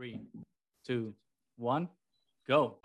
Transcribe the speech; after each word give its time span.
Three, 0.00 0.18
two, 0.86 1.12
one, 1.58 1.86
go. 2.48 2.78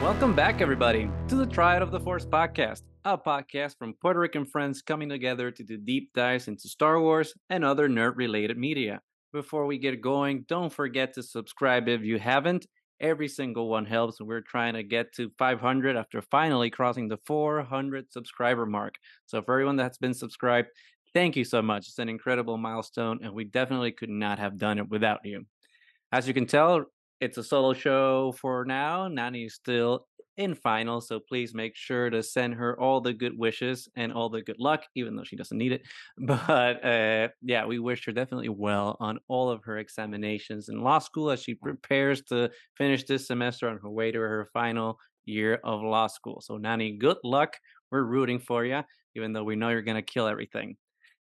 Welcome 0.00 0.34
back, 0.34 0.62
everybody, 0.62 1.10
to 1.28 1.34
the 1.34 1.44
Triad 1.44 1.82
of 1.82 1.90
the 1.90 2.00
Force 2.00 2.24
podcast, 2.24 2.80
a 3.04 3.18
podcast 3.18 3.76
from 3.76 3.92
Puerto 4.00 4.20
Rican 4.20 4.46
friends 4.46 4.80
coming 4.80 5.10
together 5.10 5.50
to 5.50 5.62
do 5.62 5.76
deep 5.76 6.14
dives 6.14 6.48
into 6.48 6.66
Star 6.66 6.98
Wars 6.98 7.34
and 7.50 7.62
other 7.62 7.90
nerd 7.90 8.16
related 8.16 8.56
media. 8.56 9.02
Before 9.34 9.66
we 9.66 9.76
get 9.76 10.00
going, 10.00 10.46
don't 10.48 10.72
forget 10.72 11.12
to 11.16 11.22
subscribe 11.22 11.88
if 11.88 12.00
you 12.00 12.18
haven't. 12.18 12.66
Every 13.00 13.28
single 13.28 13.68
one 13.68 13.84
helps. 13.84 14.20
And 14.20 14.28
we're 14.28 14.40
trying 14.40 14.74
to 14.74 14.82
get 14.82 15.12
to 15.14 15.30
500 15.38 15.96
after 15.96 16.22
finally 16.22 16.70
crossing 16.70 17.08
the 17.08 17.18
400 17.26 18.12
subscriber 18.12 18.66
mark. 18.66 18.94
So, 19.26 19.42
for 19.42 19.54
everyone 19.54 19.76
that's 19.76 19.98
been 19.98 20.14
subscribed, 20.14 20.68
thank 21.12 21.36
you 21.36 21.44
so 21.44 21.62
much. 21.62 21.88
It's 21.88 21.98
an 21.98 22.08
incredible 22.08 22.56
milestone, 22.56 23.20
and 23.22 23.32
we 23.32 23.44
definitely 23.44 23.92
could 23.92 24.10
not 24.10 24.38
have 24.38 24.58
done 24.58 24.78
it 24.78 24.88
without 24.88 25.20
you. 25.24 25.46
As 26.12 26.28
you 26.28 26.34
can 26.34 26.46
tell, 26.46 26.84
it's 27.20 27.38
a 27.38 27.44
solo 27.44 27.72
show 27.72 28.32
for 28.32 28.64
now. 28.64 29.08
Nani 29.08 29.44
is 29.44 29.54
still 29.54 30.06
in 30.36 30.54
final, 30.54 31.00
so 31.00 31.20
please 31.20 31.54
make 31.54 31.76
sure 31.76 32.10
to 32.10 32.22
send 32.22 32.54
her 32.54 32.78
all 32.80 33.00
the 33.00 33.12
good 33.12 33.38
wishes 33.38 33.88
and 33.96 34.12
all 34.12 34.28
the 34.28 34.42
good 34.42 34.58
luck, 34.58 34.82
even 34.94 35.16
though 35.16 35.24
she 35.24 35.36
doesn't 35.36 35.58
need 35.58 35.72
it. 35.72 35.82
But 36.18 36.84
uh, 36.84 37.28
yeah, 37.42 37.66
we 37.66 37.78
wish 37.78 38.04
her 38.06 38.12
definitely 38.12 38.48
well 38.48 38.96
on 39.00 39.18
all 39.28 39.50
of 39.50 39.64
her 39.64 39.78
examinations 39.78 40.68
in 40.68 40.82
law 40.82 40.98
school 40.98 41.30
as 41.30 41.42
she 41.42 41.54
prepares 41.54 42.22
to 42.24 42.50
finish 42.76 43.04
this 43.04 43.26
semester 43.26 43.68
on 43.68 43.78
her 43.78 43.90
way 43.90 44.10
to 44.12 44.18
her 44.18 44.48
final 44.52 44.98
year 45.24 45.60
of 45.64 45.82
law 45.82 46.06
school. 46.06 46.40
So, 46.40 46.56
Nani, 46.56 46.96
good 46.96 47.18
luck. 47.24 47.56
We're 47.90 48.02
rooting 48.04 48.38
for 48.40 48.64
you, 48.64 48.82
even 49.14 49.32
though 49.32 49.44
we 49.44 49.56
know 49.56 49.68
you're 49.70 49.82
going 49.82 49.96
to 49.96 50.02
kill 50.02 50.26
everything. 50.26 50.76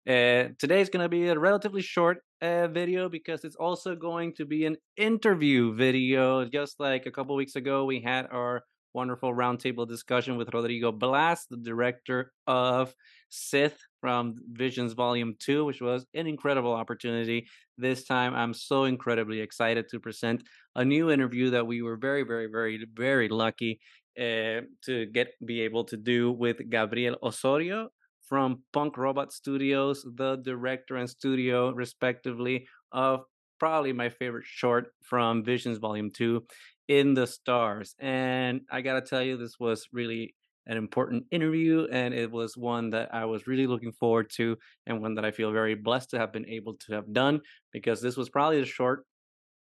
Uh, 0.07 0.49
today's 0.59 0.89
going 0.89 1.03
to 1.03 1.09
be 1.09 1.27
a 1.29 1.39
relatively 1.39 1.81
short 1.81 2.17
uh, 2.41 2.67
video 2.67 3.07
because 3.07 3.45
it's 3.45 3.55
also 3.55 3.95
going 3.95 4.33
to 4.33 4.45
be 4.45 4.65
an 4.65 4.75
interview 4.97 5.73
video. 5.73 6.43
Just 6.45 6.79
like 6.79 7.05
a 7.05 7.11
couple 7.11 7.35
weeks 7.35 7.55
ago, 7.55 7.85
we 7.85 8.01
had 8.01 8.27
our 8.31 8.63
wonderful 8.93 9.33
roundtable 9.33 9.87
discussion 9.87 10.37
with 10.37 10.53
Rodrigo 10.53 10.91
Blaas, 10.91 11.45
the 11.49 11.57
director 11.57 12.31
of 12.47 12.93
Sith 13.29 13.77
from 13.99 14.35
Visions 14.51 14.93
Volume 14.93 15.35
2, 15.39 15.65
which 15.65 15.81
was 15.81 16.05
an 16.13 16.27
incredible 16.27 16.73
opportunity. 16.73 17.47
This 17.77 18.05
time, 18.05 18.35
I'm 18.35 18.53
so 18.53 18.85
incredibly 18.85 19.41
excited 19.41 19.89
to 19.89 19.99
present 19.99 20.43
a 20.75 20.85
new 20.85 21.11
interview 21.11 21.49
that 21.51 21.65
we 21.65 21.81
were 21.81 21.97
very, 21.97 22.23
very, 22.23 22.47
very, 22.47 22.85
very 22.93 23.29
lucky 23.29 23.79
uh, 24.19 24.61
to 24.85 25.07
get 25.11 25.33
be 25.43 25.61
able 25.61 25.83
to 25.85 25.97
do 25.97 26.31
with 26.31 26.69
Gabriel 26.69 27.17
Osorio 27.23 27.89
from 28.21 28.63
Punkrobot 28.73 29.31
Studios, 29.31 30.05
the 30.15 30.37
director 30.37 30.97
and 30.97 31.09
studio, 31.09 31.71
respectively, 31.71 32.67
of 32.91 33.23
probably 33.59 33.93
my 33.93 34.09
favorite 34.09 34.45
short 34.45 34.87
from 35.01 35.43
Visions 35.43 35.77
Volume 35.77 36.11
2, 36.11 36.43
In 36.87 37.13
the 37.13 37.27
Stars. 37.27 37.95
And 37.99 38.61
I 38.71 38.81
got 38.81 38.93
to 38.93 39.01
tell 39.01 39.21
you, 39.21 39.37
this 39.37 39.59
was 39.59 39.87
really 39.91 40.35
an 40.65 40.77
important 40.77 41.25
interview, 41.31 41.87
and 41.91 42.13
it 42.13 42.31
was 42.31 42.55
one 42.55 42.89
that 42.91 43.13
I 43.13 43.25
was 43.25 43.47
really 43.47 43.67
looking 43.67 43.91
forward 43.91 44.29
to, 44.35 44.57
and 44.85 45.01
one 45.01 45.15
that 45.15 45.25
I 45.25 45.31
feel 45.31 45.51
very 45.51 45.75
blessed 45.75 46.11
to 46.11 46.19
have 46.19 46.31
been 46.31 46.47
able 46.47 46.75
to 46.87 46.93
have 46.93 47.11
done 47.11 47.41
because 47.71 48.01
this 48.01 48.15
was 48.15 48.29
probably 48.29 48.59
the 48.59 48.65
short 48.65 49.05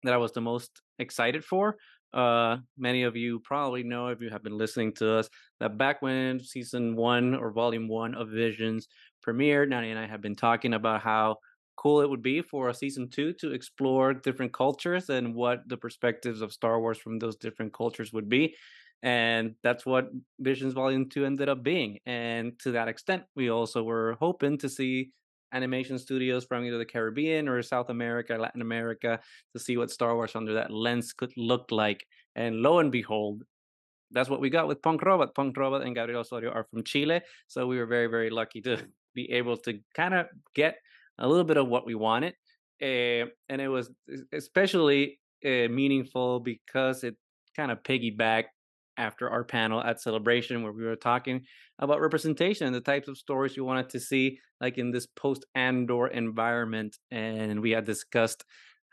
that 0.02 0.12
I 0.12 0.18
was 0.18 0.32
the 0.32 0.42
most 0.42 0.82
excited 0.98 1.44
for. 1.44 1.76
Uh, 2.12 2.58
many 2.78 3.02
of 3.02 3.16
you 3.16 3.40
probably 3.40 3.82
know 3.82 4.08
if 4.08 4.20
you 4.20 4.30
have 4.30 4.44
been 4.44 4.56
listening 4.56 4.92
to 4.92 5.14
us 5.14 5.28
that 5.58 5.76
back 5.76 6.00
when 6.00 6.38
season 6.38 6.94
one 6.94 7.34
or 7.34 7.50
volume 7.50 7.88
one 7.88 8.14
of 8.14 8.28
Visions 8.28 8.86
premiered, 9.26 9.68
Nani 9.68 9.90
and 9.90 9.98
I 9.98 10.06
have 10.06 10.20
been 10.20 10.36
talking 10.36 10.74
about 10.74 11.00
how 11.00 11.38
cool 11.76 12.00
it 12.00 12.08
would 12.08 12.22
be 12.22 12.42
for 12.42 12.68
a 12.68 12.74
season 12.74 13.08
two 13.08 13.32
to 13.34 13.52
explore 13.52 14.14
different 14.14 14.52
cultures 14.52 15.10
and 15.10 15.34
what 15.34 15.68
the 15.68 15.76
perspectives 15.76 16.40
of 16.40 16.52
Star 16.52 16.80
Wars 16.80 16.98
from 16.98 17.18
those 17.18 17.36
different 17.36 17.72
cultures 17.72 18.12
would 18.12 18.28
be. 18.28 18.54
And 19.02 19.54
that's 19.62 19.84
what 19.84 20.08
Visions 20.40 20.72
Volume 20.72 21.08
2 21.10 21.26
ended 21.26 21.48
up 21.48 21.62
being. 21.62 21.98
And 22.06 22.58
to 22.60 22.72
that 22.72 22.88
extent, 22.88 23.24
we 23.36 23.50
also 23.50 23.82
were 23.82 24.16
hoping 24.18 24.56
to 24.58 24.68
see 24.68 25.10
animation 25.52 25.98
studios 25.98 26.44
from 26.44 26.64
either 26.64 26.78
the 26.78 26.84
Caribbean 26.84 27.48
or 27.48 27.62
South 27.62 27.90
America, 27.90 28.34
Latin 28.34 28.62
America, 28.62 29.20
to 29.52 29.58
see 29.58 29.76
what 29.76 29.90
Star 29.90 30.14
Wars 30.14 30.34
under 30.34 30.54
that 30.54 30.70
lens 30.70 31.12
could 31.12 31.32
look 31.36 31.70
like. 31.70 32.06
And 32.34 32.56
lo 32.56 32.78
and 32.78 32.90
behold, 32.90 33.44
that's 34.10 34.30
what 34.30 34.40
we 34.40 34.50
got 34.50 34.68
with 34.68 34.82
Punkrobot. 34.82 35.34
Punk 35.34 35.56
Robot 35.56 35.82
and 35.82 35.94
Gabriel 35.94 36.20
Osorio 36.20 36.50
are 36.50 36.64
from 36.64 36.82
Chile. 36.82 37.20
So 37.46 37.66
we 37.66 37.78
were 37.78 37.86
very, 37.86 38.06
very 38.06 38.30
lucky 38.30 38.60
to 38.62 38.78
be 39.14 39.30
able 39.32 39.56
to 39.58 39.80
kind 39.94 40.14
of 40.14 40.26
get 40.54 40.76
a 41.18 41.28
little 41.28 41.44
bit 41.44 41.56
of 41.56 41.68
what 41.68 41.86
we 41.86 41.94
wanted. 41.94 42.34
Uh, 42.82 43.26
and 43.48 43.60
it 43.60 43.68
was 43.68 43.90
especially 44.32 45.18
uh, 45.44 45.68
meaningful 45.70 46.40
because 46.40 47.04
it 47.04 47.16
kind 47.56 47.70
of 47.70 47.82
piggybacked 47.82 48.44
after 48.96 49.28
our 49.28 49.44
panel 49.44 49.80
at 49.82 50.00
Celebration, 50.00 50.62
where 50.62 50.72
we 50.72 50.84
were 50.84 50.96
talking 50.96 51.42
about 51.78 52.00
representation 52.00 52.66
and 52.66 52.74
the 52.74 52.80
types 52.80 53.08
of 53.08 53.18
stories 53.18 53.56
we 53.56 53.62
wanted 53.62 53.90
to 53.90 54.00
see, 54.00 54.38
like 54.60 54.78
in 54.78 54.90
this 54.90 55.06
post 55.06 55.44
Andor 55.54 56.06
environment. 56.08 56.96
And 57.10 57.60
we 57.60 57.72
had 57.72 57.84
discussed 57.84 58.44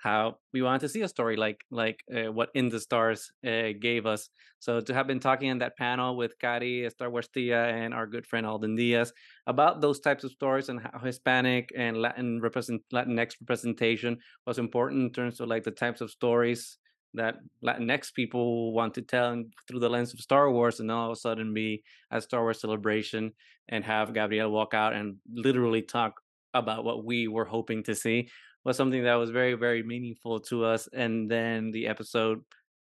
how 0.01 0.37
we 0.51 0.63
wanted 0.63 0.81
to 0.81 0.89
see 0.89 1.01
a 1.01 1.07
story 1.07 1.35
like 1.37 1.61
like 1.69 2.03
uh, 2.13 2.31
what 2.31 2.49
In 2.55 2.69
the 2.69 2.79
Stars 2.79 3.31
uh, 3.45 3.69
gave 3.79 4.05
us. 4.05 4.29
So 4.59 4.81
to 4.81 4.93
have 4.93 5.07
been 5.07 5.19
talking 5.19 5.49
in 5.49 5.59
that 5.59 5.77
panel 5.77 6.17
with 6.17 6.37
Kari, 6.39 6.89
Star 6.89 7.09
Wars 7.09 7.29
Tia, 7.33 7.67
and 7.67 7.93
our 7.93 8.07
good 8.07 8.25
friend 8.25 8.45
Alden 8.45 8.75
Diaz 8.75 9.13
about 9.45 9.79
those 9.81 9.99
types 9.99 10.23
of 10.23 10.31
stories 10.31 10.69
and 10.69 10.79
how 10.81 10.99
Hispanic 10.99 11.69
and 11.77 11.97
Latin 11.97 12.41
represent 12.41 12.81
Latinx 12.91 13.35
representation 13.41 14.17
was 14.47 14.57
important 14.57 15.01
in 15.03 15.11
terms 15.11 15.39
of 15.39 15.47
like 15.47 15.63
the 15.63 15.71
types 15.71 16.01
of 16.01 16.09
stories 16.09 16.77
that 17.13 17.35
Latinx 17.63 18.13
people 18.13 18.73
want 18.73 18.93
to 18.95 19.01
tell 19.01 19.43
through 19.67 19.79
the 19.79 19.89
lens 19.89 20.13
of 20.13 20.19
Star 20.19 20.49
Wars, 20.49 20.79
and 20.79 20.89
all 20.89 21.11
of 21.11 21.11
a 21.11 21.15
sudden 21.15 21.53
be 21.53 21.83
at 22.11 22.23
Star 22.23 22.41
Wars 22.41 22.61
Celebration 22.61 23.33
and 23.69 23.83
have 23.83 24.13
Gabriel 24.13 24.51
walk 24.51 24.73
out 24.73 24.93
and 24.93 25.17
literally 25.31 25.81
talk 25.81 26.21
about 26.53 26.83
what 26.83 27.05
we 27.05 27.27
were 27.27 27.45
hoping 27.45 27.83
to 27.83 27.95
see 27.95 28.27
was 28.63 28.77
something 28.77 29.03
that 29.03 29.15
was 29.15 29.31
very 29.31 29.53
very 29.53 29.83
meaningful 29.83 30.39
to 30.41 30.65
us. 30.65 30.87
And 30.93 31.29
then 31.29 31.71
the 31.71 31.87
episode, 31.87 32.41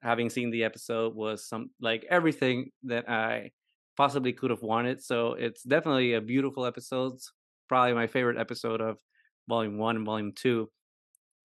having 0.02 0.30
seen 0.30 0.50
the 0.50 0.64
episode, 0.64 1.14
was 1.14 1.46
some 1.46 1.70
like 1.80 2.06
everything 2.10 2.70
that 2.84 3.08
I 3.08 3.50
possibly 3.96 4.32
could 4.32 4.50
have 4.50 4.62
wanted. 4.62 5.02
So 5.02 5.34
it's 5.34 5.62
definitely 5.62 6.14
a 6.14 6.20
beautiful 6.20 6.64
episode. 6.66 7.14
It's 7.14 7.32
probably 7.68 7.94
my 7.94 8.06
favorite 8.06 8.38
episode 8.38 8.80
of 8.80 8.96
Volume 9.48 9.78
One 9.78 9.96
and 9.96 10.06
Volume 10.06 10.32
Two 10.34 10.70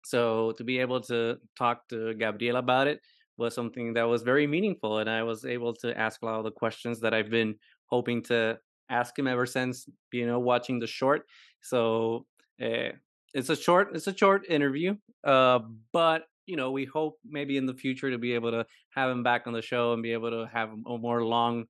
so 0.04 0.52
to 0.52 0.64
be 0.64 0.78
able 0.78 1.00
to 1.02 1.38
talk 1.56 1.88
to 1.88 2.14
Gabriel 2.14 2.56
about 2.56 2.86
it 2.86 3.00
was 3.36 3.54
something 3.54 3.94
that 3.94 4.04
was 4.04 4.22
very 4.22 4.46
meaningful, 4.46 4.98
and 4.98 5.08
I 5.08 5.22
was 5.22 5.44
able 5.44 5.74
to 5.76 5.96
ask 5.98 6.20
a 6.22 6.26
lot 6.26 6.38
of 6.38 6.44
the 6.44 6.50
questions 6.50 7.00
that 7.00 7.14
I've 7.14 7.30
been 7.30 7.54
hoping 7.86 8.22
to 8.24 8.58
ask 8.90 9.18
him 9.18 9.26
ever 9.26 9.46
since 9.46 9.88
you 10.12 10.26
know 10.26 10.38
watching 10.38 10.78
the 10.78 10.86
short. 10.86 11.26
So 11.62 12.26
uh, 12.62 12.90
it's 13.34 13.48
a 13.48 13.56
short, 13.56 13.90
it's 13.94 14.06
a 14.06 14.16
short 14.16 14.48
interview, 14.48 14.96
uh, 15.24 15.60
but 15.92 16.24
you 16.46 16.56
know 16.56 16.70
we 16.70 16.84
hope 16.84 17.18
maybe 17.24 17.56
in 17.56 17.66
the 17.66 17.74
future 17.74 18.10
to 18.10 18.18
be 18.18 18.32
able 18.34 18.50
to 18.50 18.66
have 18.90 19.10
him 19.10 19.22
back 19.22 19.46
on 19.46 19.52
the 19.52 19.62
show 19.62 19.92
and 19.92 20.02
be 20.02 20.12
able 20.12 20.30
to 20.30 20.48
have 20.52 20.70
a 20.70 20.98
more 20.98 21.24
long 21.24 21.64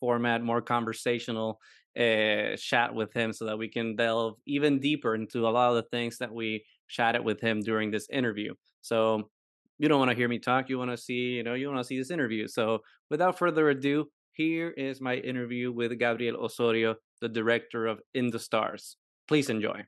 format, 0.00 0.42
more 0.42 0.60
conversational 0.60 1.58
uh, 1.98 2.56
chat 2.56 2.94
with 2.94 3.12
him, 3.14 3.32
so 3.32 3.46
that 3.46 3.58
we 3.58 3.68
can 3.68 3.96
delve 3.96 4.34
even 4.46 4.78
deeper 4.78 5.14
into 5.14 5.46
a 5.46 5.50
lot 5.50 5.70
of 5.70 5.76
the 5.76 5.88
things 5.90 6.18
that 6.18 6.32
we 6.32 6.64
chatted 6.88 7.24
with 7.24 7.40
him 7.40 7.60
during 7.60 7.90
this 7.90 8.08
interview. 8.10 8.54
So 8.82 9.30
you 9.78 9.88
don't 9.88 9.98
want 9.98 10.10
to 10.10 10.16
hear 10.16 10.28
me 10.28 10.38
talk. 10.38 10.68
You 10.68 10.78
want 10.78 10.90
to 10.90 10.96
see, 10.96 11.36
you 11.36 11.42
know, 11.42 11.54
you 11.54 11.68
want 11.68 11.80
to 11.80 11.84
see 11.84 11.98
this 11.98 12.10
interview. 12.10 12.46
So 12.48 12.80
without 13.10 13.38
further 13.38 13.68
ado, 13.68 14.08
here 14.32 14.70
is 14.70 15.00
my 15.00 15.16
interview 15.16 15.72
with 15.72 15.98
Gabriel 15.98 16.36
Osorio, 16.36 16.96
the 17.20 17.28
director 17.28 17.86
of 17.86 18.00
In 18.14 18.30
the 18.30 18.38
Stars. 18.38 18.96
Please 19.28 19.50
enjoy. 19.50 19.84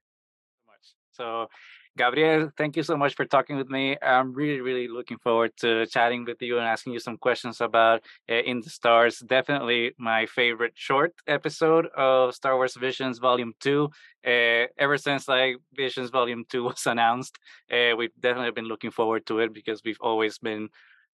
So 1.18 1.48
Gabriel, 1.96 2.50
thank 2.56 2.76
you 2.76 2.84
so 2.84 2.96
much 2.96 3.14
for 3.16 3.24
talking 3.24 3.56
with 3.56 3.68
me. 3.68 3.96
I'm 4.00 4.32
really, 4.32 4.60
really 4.60 4.86
looking 4.86 5.18
forward 5.18 5.50
to 5.58 5.84
chatting 5.86 6.24
with 6.24 6.40
you 6.40 6.58
and 6.58 6.66
asking 6.66 6.92
you 6.92 7.00
some 7.00 7.16
questions 7.18 7.60
about 7.60 8.02
uh, 8.30 8.34
In 8.34 8.60
the 8.60 8.70
Stars. 8.70 9.18
Definitely 9.18 9.94
my 9.98 10.26
favorite 10.26 10.74
short 10.76 11.12
episode 11.26 11.86
of 11.96 12.34
Star 12.36 12.54
Wars 12.56 12.76
Visions 12.76 13.18
Volume 13.18 13.52
2. 13.58 13.88
Uh, 14.24 14.66
ever 14.78 14.96
since 14.96 15.26
like 15.26 15.56
Visions 15.74 16.10
Volume 16.10 16.44
2 16.48 16.62
was 16.70 16.86
announced, 16.86 17.36
uh, 17.72 17.96
we've 17.96 18.14
definitely 18.20 18.52
been 18.52 18.68
looking 18.68 18.92
forward 18.92 19.26
to 19.26 19.40
it 19.40 19.52
because 19.52 19.82
we've 19.84 20.00
always 20.00 20.38
been 20.38 20.68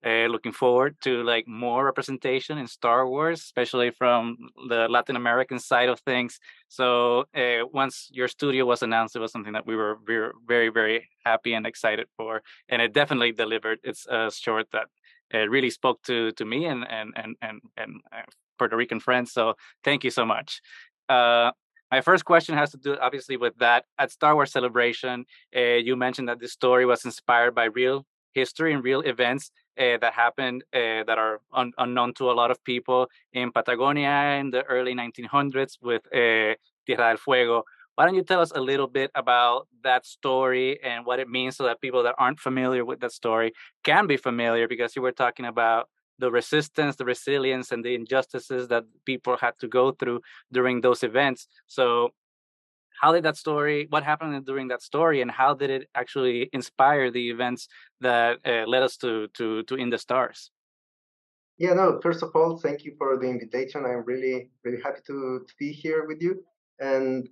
uh, 0.05 0.27
looking 0.27 0.53
forward 0.53 0.97
to 1.01 1.23
like 1.23 1.49
more 1.49 1.85
representation 1.85 2.59
in 2.59 2.67
Star 2.67 3.09
Wars, 3.09 3.41
especially 3.41 3.91
from 3.91 4.37
the 4.69 4.87
Latin 4.89 5.17
American 5.17 5.59
side 5.59 5.89
of 5.89 6.01
things. 6.01 6.39
So 6.69 7.25
uh, 7.35 7.67
once 7.73 8.11
your 8.13 8.29
studio 8.29 8.67
was 8.67 8.83
announced, 8.83 9.17
it 9.17 9.21
was 9.21 9.33
something 9.33 9.55
that 9.55 9.67
we 9.67 9.77
were 9.77 9.99
very, 10.07 10.33
very, 10.47 10.69
very 10.69 11.09
happy 11.25 11.55
and 11.55 11.67
excited 11.67 12.07
for, 12.17 12.43
and 12.69 12.83
it 12.83 12.93
definitely 12.93 13.33
delivered. 13.33 13.79
It's 13.83 14.07
a 14.07 14.31
short 14.31 14.67
that 14.73 14.89
uh, 15.33 15.49
really 15.49 15.71
spoke 15.71 16.03
to 16.03 16.33
to 16.33 16.45
me 16.45 16.67
and 16.67 16.85
and 16.89 17.13
and 17.17 17.37
and, 17.41 17.61
and 17.77 18.01
uh, 18.13 18.23
Puerto 18.59 18.77
Rican 18.77 19.01
friends. 19.01 19.33
So 19.33 19.55
thank 19.83 20.05
you 20.05 20.11
so 20.11 20.27
much. 20.27 20.61
Uh, 21.09 21.51
my 21.91 22.01
first 22.01 22.25
question 22.25 22.57
has 22.57 22.71
to 22.73 22.77
do 22.77 22.97
obviously 23.01 23.37
with 23.37 23.57
that. 23.59 23.85
At 23.99 24.11
Star 24.11 24.35
Wars 24.35 24.53
Celebration, 24.53 25.25
uh, 25.57 25.61
you 25.61 25.97
mentioned 25.97 26.29
that 26.29 26.41
the 26.41 26.49
story 26.49 26.85
was 26.85 27.05
inspired 27.05 27.55
by 27.55 27.65
real 27.65 28.05
history 28.35 28.75
and 28.75 28.83
real 28.83 29.01
events 29.01 29.51
uh, 29.79 29.99
that 30.01 30.13
happened 30.13 30.65
uh, 30.73 31.05
that 31.07 31.19
are 31.19 31.41
un- 31.53 31.73
unknown 31.79 32.15
to 32.15 32.31
a 32.31 32.33
lot 32.33 32.51
of 32.51 32.63
people 32.65 33.09
in 33.33 33.53
Patagonia 33.53 34.39
in 34.41 34.51
the 34.51 34.63
early 34.65 34.95
1900s 34.95 35.79
with 35.83 36.03
uh, 36.07 36.55
Tierra 36.87 37.09
del 37.09 37.17
Fuego. 37.17 37.65
Why 37.95 38.07
don't 38.07 38.15
you 38.15 38.25
tell 38.25 38.41
us 38.41 38.51
a 38.55 38.61
little 38.61 38.89
bit 38.89 39.11
about 39.15 39.69
that 39.85 40.05
story 40.05 40.83
and 40.83 41.07
what 41.07 41.21
it 41.21 41.29
means 41.29 41.57
so 41.57 41.65
that 41.65 41.81
people 41.81 42.03
that 42.03 42.17
aren't 42.19 42.41
familiar 42.41 42.85
with 42.85 43.01
that 43.01 43.13
story 43.13 43.53
can 43.85 44.07
be 44.07 44.17
familiar? 44.17 44.67
Because 44.67 44.97
you 44.97 45.03
were 45.03 45.13
talking 45.13 45.47
about 45.47 45.89
the 46.19 46.31
resistance, 46.31 46.97
the 46.97 47.05
resilience, 47.05 47.71
and 47.73 47.85
the 47.85 47.95
injustices 47.95 48.69
that 48.69 48.85
people 49.05 49.37
had 49.37 49.59
to 49.61 49.69
go 49.69 49.93
through 49.93 50.21
during 50.53 50.81
those 50.81 51.03
events. 51.03 51.47
So, 51.67 52.11
how 53.01 53.13
did 53.13 53.25
that 53.25 53.37
story, 53.37 53.87
what 53.91 54.03
happened 54.03 54.47
during 54.47 54.69
that 54.69 54.83
story, 54.83 55.21
and 55.21 55.31
how 55.31 55.55
did 55.55 55.71
it 55.71 55.89
actually 55.95 56.49
inspire 56.53 57.11
the 57.11 57.31
events 57.31 57.69
that 58.01 58.39
uh, 58.45 58.65
led 58.67 58.83
us 58.83 58.97
to 58.99 59.29
to 59.37 59.63
to 59.65 59.75
In 59.75 59.91
the 59.91 59.99
Stars? 59.99 60.51
Yeah, 61.59 61.75
no. 61.75 62.01
First 62.03 62.23
of 62.23 62.31
all, 62.35 62.59
thank 62.59 62.85
you 62.85 62.95
for 62.99 63.17
the 63.17 63.29
invitation. 63.29 63.85
I'm 63.85 64.05
really 64.05 64.51
really 64.65 64.81
happy 64.83 65.01
to, 65.07 65.45
to 65.47 65.55
be 65.59 65.73
here 65.73 66.07
with 66.07 66.21
you. 66.21 66.43
And 66.81 67.29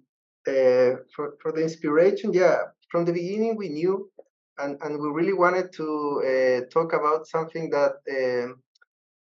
uh, 0.46 1.02
for 1.14 1.36
for 1.40 1.52
the 1.52 1.62
inspiration, 1.62 2.32
yeah, 2.32 2.58
from 2.90 3.04
the 3.04 3.12
beginning 3.12 3.56
we 3.56 3.68
knew, 3.68 4.10
and 4.58 4.78
and 4.82 5.00
we 5.00 5.08
really 5.08 5.32
wanted 5.32 5.72
to 5.72 5.86
uh, 6.30 6.60
talk 6.70 6.92
about 6.92 7.26
something 7.26 7.70
that 7.70 7.94
um, 8.10 8.62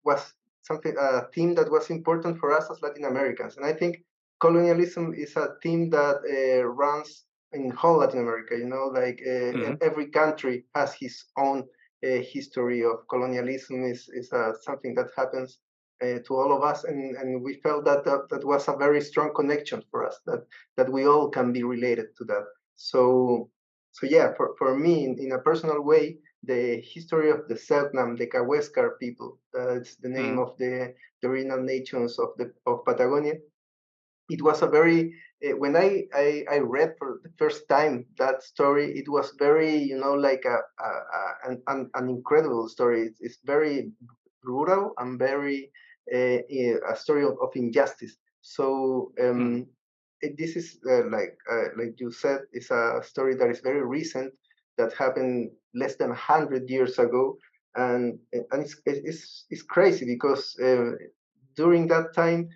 was 0.05 0.35
something 0.63 0.95
a 0.99 1.23
theme 1.35 1.55
that 1.55 1.71
was 1.71 1.91
important 1.91 2.39
for 2.39 2.53
us 2.53 2.71
as 2.71 2.83
Latin 2.83 3.05
Americans, 3.05 3.57
and 3.57 3.67
I 3.67 3.73
think 3.73 4.05
colonialism 4.43 5.15
is 5.15 5.37
a 5.37 5.55
theme 5.63 5.89
that 5.91 6.19
uh, 6.27 6.65
runs 6.67 7.25
in 7.53 7.71
whole 7.71 7.99
Latin 7.99 8.21
America. 8.21 8.57
You 8.59 8.67
know, 8.67 8.91
like 8.93 9.23
uh, 9.25 9.55
mm-hmm. 9.55 9.75
every 9.81 10.09
country 10.09 10.65
has 10.75 10.93
his 10.95 11.25
own 11.39 11.61
uh, 12.05 12.19
history 12.35 12.83
of 12.83 13.07
colonialism. 13.09 13.85
is 13.85 14.11
is 14.13 14.33
uh, 14.33 14.53
something 14.67 14.95
that 14.97 15.11
happens 15.17 15.59
uh, 16.03 16.19
to 16.27 16.31
all 16.35 16.51
of 16.57 16.63
us, 16.63 16.85
and 16.85 17.17
and 17.17 17.43
we 17.43 17.55
felt 17.63 17.85
that, 17.85 18.05
that 18.05 18.29
that 18.31 18.45
was 18.45 18.69
a 18.69 18.77
very 18.77 19.01
strong 19.01 19.31
connection 19.33 19.81
for 19.91 20.05
us. 20.09 20.19
That 20.27 20.43
that 20.77 20.91
we 20.91 21.07
all 21.07 21.31
can 21.31 21.53
be 21.53 21.63
related 21.63 22.09
to 22.19 22.25
that. 22.25 22.45
So 22.77 23.49
so 23.93 24.07
yeah, 24.07 24.35
for 24.37 24.55
for 24.59 24.75
me 24.77 25.05
in, 25.05 25.13
in 25.19 25.33
a 25.33 25.39
personal 25.39 25.81
way, 25.83 26.19
the 26.43 26.83
history 26.83 27.31
of 27.31 27.47
the 27.49 27.55
Selknam, 27.55 28.19
the 28.19 28.27
Kaweskar 28.27 28.99
people. 28.99 29.39
That's 29.53 29.95
the 29.97 30.09
name 30.09 30.37
mm. 30.37 30.43
of 30.43 30.59
the, 30.59 30.95
the 31.21 31.29
original 31.29 31.63
nations 31.63 32.19
of 32.19 32.31
the 32.39 32.53
of 32.67 32.85
Patagonia. 32.85 33.35
It 34.29 34.43
was 34.43 34.63
a 34.63 34.67
very 34.67 35.15
uh, 35.45 35.57
when 35.57 35.77
I, 35.77 36.05
I, 36.15 36.45
I 36.51 36.59
read 36.59 36.95
for 36.99 37.21
the 37.23 37.31
first 37.37 37.69
time 37.69 38.07
that 38.19 38.43
story, 38.43 38.93
it 38.97 39.09
was 39.09 39.33
very 39.39 39.77
you 39.77 39.99
know 39.99 40.15
like 40.15 40.45
a, 40.45 40.59
a, 40.83 40.89
a 41.49 41.57
an, 41.69 41.91
an 41.95 42.09
incredible 42.09 42.69
story. 42.69 43.03
It's, 43.03 43.21
it's 43.21 43.39
very 43.45 43.91
brutal 44.43 44.93
and 44.99 45.19
very 45.19 45.71
uh, 46.13 46.39
a 46.91 46.97
story 46.97 47.25
of, 47.25 47.37
of 47.43 47.51
injustice. 47.55 48.17
So 48.41 49.13
um, 49.21 49.27
mm. 49.27 49.67
it, 50.21 50.37
this 50.39 50.57
is 50.57 50.79
uh, 50.89 51.05
like 51.11 51.37
uh, 51.51 51.69
like 51.77 51.99
you 51.99 52.13
said, 52.13 52.41
it's 52.53 52.71
a 52.71 53.01
story 53.03 53.35
that 53.37 53.51
is 53.51 53.61
very 53.61 53.85
recent 53.85 54.33
that 54.79 54.93
happened 54.95 55.51
less 55.75 55.97
than 55.97 56.09
100 56.09 56.69
years 56.69 56.99
ago 56.99 57.37
and 57.75 58.19
and 58.33 58.63
it's 58.63 58.77
it's, 58.85 59.45
it's 59.51 59.63
crazy 59.63 60.05
because 60.05 60.57
uh, 60.63 60.93
during 61.57 61.87
that 61.87 62.15
time 62.15 62.49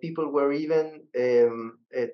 people 0.00 0.30
were 0.32 0.52
even 0.52 1.02
um, 1.18 1.78
uh, 1.96 2.06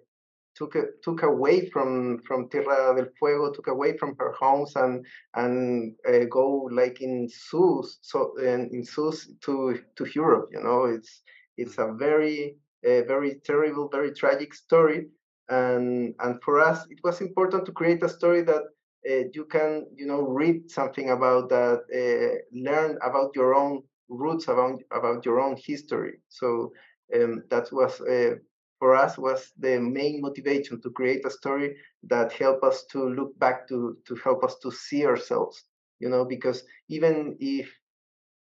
took 0.54 0.74
took 1.02 1.22
away 1.22 1.68
from 1.70 2.18
from 2.26 2.48
Tierra 2.48 2.94
del 2.96 3.08
Fuego, 3.18 3.52
took 3.52 3.68
away 3.68 3.96
from 3.98 4.16
her 4.18 4.32
homes 4.32 4.74
and 4.76 5.04
and 5.34 5.94
uh, 6.08 6.24
go 6.30 6.68
like 6.72 7.00
in 7.00 7.28
zoos, 7.28 7.98
so 8.02 8.36
in 8.38 8.84
zoos 8.84 9.30
to 9.42 9.78
to 9.96 10.06
Europe. 10.14 10.48
You 10.52 10.62
know, 10.62 10.84
it's 10.84 11.22
it's 11.56 11.78
a 11.78 11.92
very 11.92 12.56
very 12.82 13.40
terrible, 13.44 13.88
very 13.88 14.12
tragic 14.12 14.54
story. 14.54 15.08
And 15.48 16.14
and 16.20 16.42
for 16.42 16.60
us, 16.60 16.86
it 16.90 16.98
was 17.04 17.20
important 17.20 17.66
to 17.66 17.72
create 17.72 18.02
a 18.02 18.08
story 18.08 18.42
that 18.42 18.62
uh, 19.08 19.24
you 19.32 19.44
can 19.44 19.86
you 19.94 20.06
know 20.06 20.22
read 20.22 20.70
something 20.70 21.10
about 21.10 21.48
that 21.50 21.80
uh, 21.94 22.38
learn 22.52 22.98
about 23.02 23.30
your 23.34 23.54
own 23.54 23.82
roots 24.08 24.48
about 24.48 24.80
about 24.92 25.24
your 25.24 25.40
own 25.40 25.56
history 25.56 26.20
so 26.28 26.72
um, 27.14 27.42
that 27.50 27.70
was 27.72 28.00
uh, 28.00 28.34
for 28.78 28.94
us 28.94 29.16
was 29.16 29.52
the 29.58 29.78
main 29.80 30.20
motivation 30.20 30.80
to 30.82 30.90
create 30.90 31.24
a 31.24 31.30
story 31.30 31.76
that 32.02 32.32
help 32.32 32.62
us 32.62 32.84
to 32.90 33.08
look 33.08 33.38
back 33.38 33.66
to 33.68 33.96
to 34.06 34.14
help 34.16 34.44
us 34.44 34.56
to 34.58 34.70
see 34.70 35.06
ourselves 35.06 35.64
you 35.98 36.08
know 36.08 36.24
because 36.24 36.64
even 36.88 37.36
if 37.40 37.70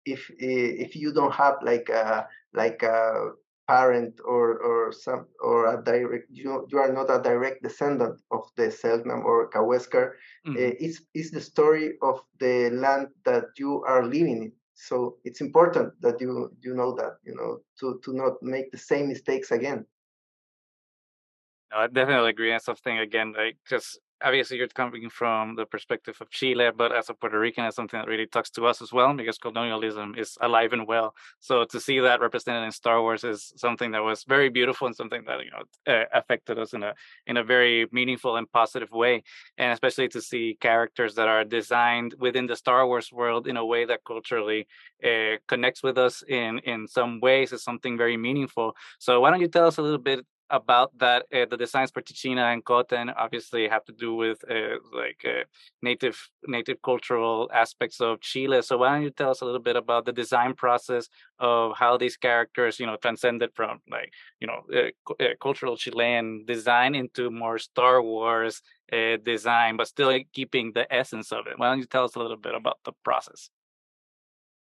if 0.05 0.31
if 0.39 0.95
you 0.95 1.13
don't 1.13 1.33
have 1.33 1.55
like 1.61 1.89
a 1.89 2.27
like 2.53 2.81
a 2.83 3.31
parent 3.67 4.19
or 4.23 4.57
or 4.59 4.91
some 4.93 5.27
or 5.43 5.67
a 5.67 5.83
direct 5.83 6.25
you 6.31 6.65
you 6.71 6.77
are 6.79 6.91
not 6.91 7.11
a 7.11 7.21
direct 7.21 7.61
descendant 7.61 8.19
of 8.31 8.43
the 8.55 8.67
Selknam 8.71 9.25
or 9.25 9.49
Kaweskar. 9.51 10.13
Mm-hmm. 10.47 10.55
Uh, 10.55 10.73
it's 10.79 11.01
it's 11.13 11.31
the 11.31 11.41
story 11.41 11.97
of 12.01 12.21
the 12.39 12.69
land 12.71 13.07
that 13.25 13.45
you 13.57 13.83
are 13.83 14.05
living 14.05 14.43
in. 14.43 14.51
So 14.79 15.17
it's 15.23 15.41
important 15.41 15.99
that 16.01 16.21
you 16.21 16.55
you 16.61 16.75
know 16.75 16.93
that 16.95 17.17
you 17.23 17.35
know 17.35 17.61
to 17.79 17.99
to 18.03 18.13
not 18.13 18.33
make 18.43 18.71
the 18.71 18.77
same 18.77 19.07
mistakes 19.07 19.49
again. 19.51 19.85
No, 21.71 21.79
I 21.79 21.87
definitely 21.87 22.29
agree. 22.29 22.51
And 22.51 22.61
something 22.61 22.99
again, 22.99 23.33
like 23.35 23.57
just 23.67 23.99
obviously 24.23 24.57
you're 24.57 24.67
coming 24.67 25.09
from 25.09 25.55
the 25.55 25.65
perspective 25.65 26.17
of 26.21 26.29
Chile, 26.29 26.69
but 26.75 26.91
as 26.91 27.09
a 27.09 27.13
Puerto 27.13 27.39
Rican, 27.39 27.65
it's 27.65 27.75
something 27.75 27.99
that 27.99 28.07
really 28.07 28.25
talks 28.25 28.49
to 28.51 28.65
us 28.65 28.81
as 28.81 28.91
well 28.91 29.13
because 29.13 29.37
colonialism 29.37 30.15
is 30.17 30.37
alive 30.41 30.73
and 30.73 30.87
well. 30.87 31.13
So 31.39 31.65
to 31.65 31.79
see 31.79 31.99
that 31.99 32.21
represented 32.21 32.63
in 32.63 32.71
Star 32.71 33.01
Wars 33.01 33.23
is 33.23 33.53
something 33.55 33.91
that 33.91 34.03
was 34.03 34.23
very 34.23 34.49
beautiful 34.49 34.87
and 34.87 34.95
something 34.95 35.23
that 35.25 35.39
you 35.43 35.51
know 35.51 35.93
uh, 35.93 36.05
affected 36.13 36.57
us 36.57 36.73
in 36.73 36.83
a 36.83 36.93
in 37.25 37.37
a 37.37 37.43
very 37.43 37.87
meaningful 37.91 38.37
and 38.37 38.51
positive 38.51 38.91
way, 38.91 39.23
and 39.57 39.71
especially 39.71 40.07
to 40.09 40.21
see 40.21 40.57
characters 40.59 41.15
that 41.15 41.27
are 41.27 41.43
designed 41.43 42.15
within 42.19 42.47
the 42.47 42.55
Star 42.55 42.87
Wars 42.87 43.11
world 43.11 43.47
in 43.47 43.57
a 43.57 43.65
way 43.65 43.85
that 43.85 44.01
culturally 44.05 44.67
uh, 45.03 45.37
connects 45.47 45.83
with 45.83 45.97
us 45.97 46.23
in 46.27 46.59
in 46.59 46.87
some 46.87 47.19
ways 47.19 47.51
is 47.51 47.63
something 47.63 47.97
very 47.97 48.17
meaningful. 48.17 48.75
So 48.99 49.21
why 49.21 49.31
don't 49.31 49.41
you 49.41 49.47
tell 49.47 49.67
us 49.67 49.77
a 49.77 49.81
little 49.81 49.97
bit 49.97 50.25
about 50.49 50.97
that 50.97 51.25
uh, 51.33 51.45
the 51.49 51.57
designs 51.57 51.91
for 51.91 52.01
Tichina 52.01 52.53
and 52.53 52.63
Koten 52.63 53.13
obviously 53.17 53.67
have 53.67 53.83
to 53.85 53.91
do 53.91 54.15
with 54.15 54.43
uh, 54.49 54.77
like 54.93 55.23
uh, 55.25 55.43
native 55.81 56.29
native 56.45 56.81
cultural 56.81 57.49
aspects 57.53 57.99
of 57.99 58.21
Chile. 58.21 58.61
So 58.61 58.77
why 58.77 58.93
don't 58.93 59.03
you 59.03 59.11
tell 59.11 59.31
us 59.31 59.41
a 59.41 59.45
little 59.45 59.59
bit 59.59 59.75
about 59.75 60.05
the 60.05 60.13
design 60.13 60.53
process 60.53 61.09
of 61.39 61.75
how 61.77 61.97
these 61.97 62.17
characters, 62.17 62.79
you 62.79 62.85
know, 62.85 62.97
transcended 62.97 63.51
from 63.53 63.79
like 63.89 64.11
you 64.39 64.47
know 64.47 64.63
cultural 65.41 65.77
Chilean 65.77 66.45
design 66.45 66.95
into 66.95 67.29
more 67.29 67.57
Star 67.57 68.01
Wars 68.01 68.61
design, 69.23 69.77
but 69.77 69.87
still 69.87 70.17
keeping 70.33 70.71
the 70.73 70.91
essence 70.93 71.31
of 71.31 71.47
it. 71.47 71.57
Why 71.57 71.69
don't 71.69 71.79
you 71.79 71.85
tell 71.85 72.05
us 72.05 72.15
a 72.15 72.19
little 72.19 72.37
bit 72.37 72.55
about 72.55 72.79
the 72.85 72.93
process? 73.03 73.49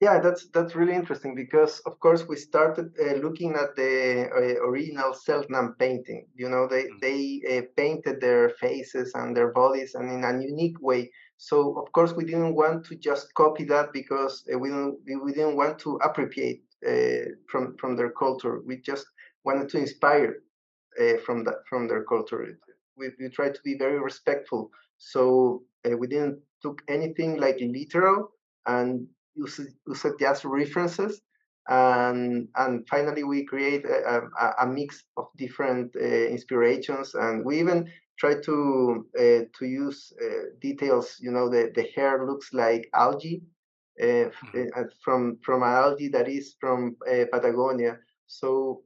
Yeah, 0.02 0.18
that's 0.18 0.48
that's 0.48 0.74
really 0.74 0.94
interesting 0.96 1.36
because, 1.36 1.78
of 1.86 2.00
course, 2.00 2.26
we 2.26 2.34
started 2.34 2.92
uh, 2.98 3.18
looking 3.24 3.54
at 3.54 3.76
the 3.76 4.28
uh, 4.34 4.66
original 4.68 5.12
Selknam 5.12 5.78
painting. 5.78 6.26
You 6.34 6.48
know, 6.48 6.66
they 6.66 6.86
mm-hmm. 6.86 6.98
they 7.00 7.20
uh, 7.58 7.62
painted 7.76 8.20
their 8.20 8.48
faces 8.48 9.12
and 9.14 9.36
their 9.36 9.52
bodies 9.52 9.94
and 9.94 10.10
in 10.10 10.24
a 10.24 10.42
unique 10.42 10.80
way. 10.80 11.12
So, 11.36 11.78
of 11.80 11.92
course, 11.92 12.14
we 12.14 12.24
didn't 12.24 12.56
want 12.56 12.84
to 12.86 12.96
just 12.96 13.32
copy 13.34 13.62
that 13.66 13.92
because 13.92 14.44
uh, 14.52 14.58
we 14.58 14.70
don't 14.70 14.98
we 15.06 15.32
didn't 15.32 15.54
want 15.54 15.78
to 15.84 15.90
appropriate 16.02 16.62
uh, 16.84 17.26
from 17.48 17.76
from 17.76 17.94
their 17.94 18.10
culture. 18.10 18.60
We 18.66 18.78
just 18.78 19.06
wanted 19.44 19.68
to 19.68 19.78
inspire 19.78 20.42
uh, 21.00 21.18
from 21.24 21.44
that 21.44 21.58
from 21.70 21.86
their 21.86 22.02
culture. 22.02 22.58
We 22.96 23.10
we 23.20 23.28
tried 23.28 23.54
to 23.54 23.62
be 23.62 23.78
very 23.78 24.00
respectful. 24.00 24.72
So 24.98 25.62
we 25.84 26.08
didn't 26.08 26.40
took 26.60 26.82
anything 26.88 27.38
like 27.38 27.58
literal 27.60 28.32
and 28.66 29.06
use, 29.34 29.60
use 29.86 30.04
it 30.04 30.14
just 30.18 30.44
references. 30.44 31.20
And, 31.68 32.48
and 32.56 32.86
finally, 32.88 33.24
we 33.24 33.44
create 33.44 33.84
a, 33.84 34.22
a, 34.40 34.54
a 34.62 34.66
mix 34.66 35.04
of 35.16 35.26
different 35.36 35.94
uh, 35.96 36.00
inspirations. 36.00 37.14
And 37.14 37.44
we 37.44 37.60
even 37.60 37.88
try 38.18 38.34
to 38.40 39.06
uh, 39.18 39.42
to 39.58 39.66
use 39.66 40.12
uh, 40.22 40.54
details. 40.60 41.16
You 41.20 41.30
know, 41.30 41.48
the, 41.48 41.72
the 41.74 41.88
hair 41.94 42.26
looks 42.26 42.52
like 42.52 42.88
algae 42.94 43.42
uh, 44.00 44.04
mm-hmm. 44.04 44.82
From 45.04 45.38
from 45.44 45.62
algae 45.62 46.08
that 46.08 46.28
is 46.28 46.56
from 46.58 46.96
uh, 47.06 47.26
Patagonia. 47.30 47.98
So 48.26 48.82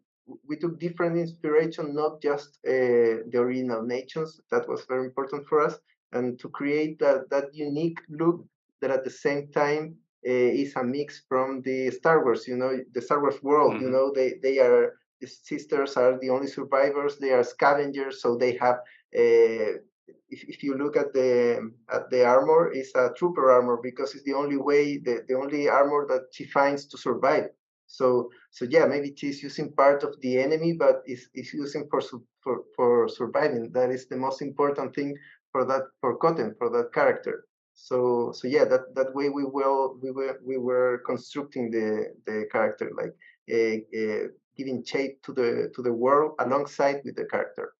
we 0.49 0.57
took 0.57 0.81
different 0.81 1.17
inspiration, 1.17 1.95
not 1.95 2.21
just 2.21 2.59
the 2.65 3.39
original 3.39 3.83
nations. 3.83 4.41
That 4.51 4.69
was 4.69 4.85
very 4.89 5.05
important 5.05 5.47
for 5.47 5.61
us, 5.61 5.79
and 6.13 6.39
to 6.41 6.49
create 6.49 6.99
that 6.99 7.31
that 7.31 7.55
unique 7.55 8.01
look 8.09 8.45
that 8.81 8.91
at 8.91 9.05
the 9.05 9.11
same 9.11 9.53
time 9.53 9.97
is 10.31 10.75
a 10.77 10.85
mix 10.85 11.23
from 11.29 11.63
the 11.63 11.91
Star 11.91 12.25
Wars. 12.25 12.47
You 12.49 12.57
know, 12.57 12.73
the 12.93 13.03
Star 13.03 13.21
Wars 13.21 13.43
world. 13.43 13.75
Mm-hmm. 13.75 13.85
You 13.85 13.91
know, 13.91 14.13
they 14.15 14.35
they 14.43 14.59
are 14.59 14.95
the 15.21 15.27
sisters 15.27 15.97
are 15.97 16.19
the 16.21 16.31
only 16.31 16.47
survivors. 16.47 17.19
They 17.19 17.31
are 17.31 17.45
scavengers, 17.45 18.23
so 18.23 18.37
they 18.37 18.57
have. 18.57 18.77
Uh, 19.17 19.81
if, 20.29 20.43
if 20.49 20.63
you 20.63 20.77
look 20.77 20.97
at 20.97 21.13
the 21.13 21.71
at 21.93 22.11
the 22.11 22.25
armor, 22.25 22.71
it's 22.73 22.95
a 22.95 23.13
trooper 23.17 23.51
armor 23.51 23.79
because 23.83 24.15
it's 24.15 24.25
the 24.25 24.35
only 24.35 24.57
way, 24.57 24.99
the, 24.99 25.25
the 25.29 25.35
only 25.35 25.69
armor 25.69 26.07
that 26.09 26.27
she 26.33 26.45
finds 26.45 26.87
to 26.87 26.99
survive. 26.99 27.47
So 27.87 28.31
so 28.51 28.65
yeah, 28.69 28.87
maybe 28.87 29.15
she's 29.17 29.43
using 29.43 29.73
part 29.73 30.03
of 30.03 30.21
the 30.21 30.39
enemy, 30.39 30.73
but 30.75 31.03
is 31.07 31.29
is 31.35 31.53
using 31.53 31.89
for 31.91 32.01
for 32.43 32.65
for 32.77 33.09
surviving. 33.09 33.71
That 33.73 33.91
is 33.91 34.07
the 34.09 34.17
most 34.17 34.43
important 34.43 34.95
thing 34.95 35.17
for 35.53 35.65
that 35.67 35.83
for 36.01 36.19
Koten 36.19 36.57
for 36.59 36.69
that 36.71 36.93
character. 36.93 37.45
So 37.77 38.33
so 38.33 38.49
yeah, 38.49 38.65
that 38.65 38.95
that 38.95 39.15
way 39.15 39.29
we 39.29 39.45
will 39.45 39.99
we 40.03 40.11
were 40.11 40.41
we 40.45 40.57
were 40.57 41.03
constructing 41.07 41.71
the 41.71 42.15
the 42.27 42.47
character 42.51 42.91
like 42.97 43.15
uh, 43.53 43.77
uh, 43.97 44.29
giving 44.57 44.83
shape 44.83 45.23
to 45.23 45.33
the 45.33 45.71
to 45.75 45.83
the 45.83 45.93
world 45.93 46.33
alongside 46.41 47.03
with 47.05 47.17
the 47.17 47.27
character. 47.27 47.75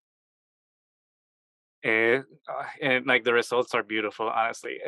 Uh, 1.85 2.23
and 2.83 3.07
like 3.07 3.25
the 3.25 3.33
results 3.33 3.75
are 3.75 3.83
beautiful, 3.83 4.29
honestly. 4.29 4.79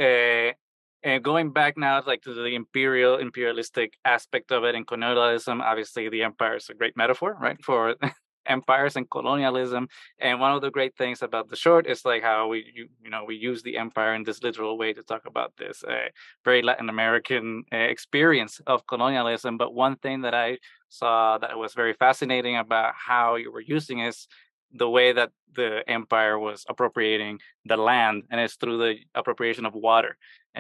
And 1.04 1.22
going 1.22 1.52
back 1.52 1.78
now, 1.78 2.02
like 2.04 2.22
to 2.22 2.34
the 2.34 2.54
imperial, 2.56 3.18
imperialistic 3.18 3.94
aspect 4.04 4.50
of 4.50 4.64
it 4.64 4.74
and 4.74 4.86
colonialism, 4.86 5.60
obviously 5.60 6.08
the 6.08 6.24
empire 6.24 6.56
is 6.56 6.68
a 6.70 6.74
great 6.74 6.96
metaphor, 6.96 7.36
right, 7.40 7.56
for 7.64 7.94
empires 8.48 8.96
and 8.96 9.08
colonialism. 9.10 9.88
And 10.18 10.40
one 10.40 10.52
of 10.52 10.62
the 10.62 10.70
great 10.70 10.96
things 10.96 11.22
about 11.22 11.48
the 11.48 11.56
short 11.56 11.86
is 11.86 12.04
like 12.04 12.22
how 12.22 12.48
we, 12.48 12.72
you, 12.74 12.88
you 13.02 13.10
know, 13.10 13.24
we 13.24 13.36
use 13.36 13.62
the 13.62 13.76
empire 13.76 14.14
in 14.14 14.24
this 14.24 14.42
literal 14.42 14.78
way 14.78 14.92
to 14.92 15.02
talk 15.02 15.26
about 15.26 15.52
this 15.56 15.84
uh, 15.84 16.08
very 16.44 16.62
Latin 16.62 16.88
American 16.88 17.64
uh, 17.72 17.76
experience 17.76 18.60
of 18.66 18.86
colonialism. 18.86 19.56
But 19.58 19.74
one 19.74 19.96
thing 19.96 20.22
that 20.22 20.34
I 20.34 20.58
saw 20.88 21.38
that 21.38 21.58
was 21.58 21.74
very 21.74 21.92
fascinating 21.92 22.56
about 22.56 22.94
how 22.96 23.36
you 23.36 23.52
were 23.52 23.60
using 23.60 24.00
is 24.00 24.26
the 24.72 24.88
way 24.88 25.12
that 25.12 25.30
the 25.54 25.82
empire 25.88 26.38
was 26.38 26.64
appropriating 26.68 27.38
the 27.64 27.76
land 27.76 28.22
and 28.30 28.40
it's 28.40 28.56
through 28.56 28.78
the 28.78 28.96
appropriation 29.14 29.64
of 29.66 29.74
water 29.74 30.16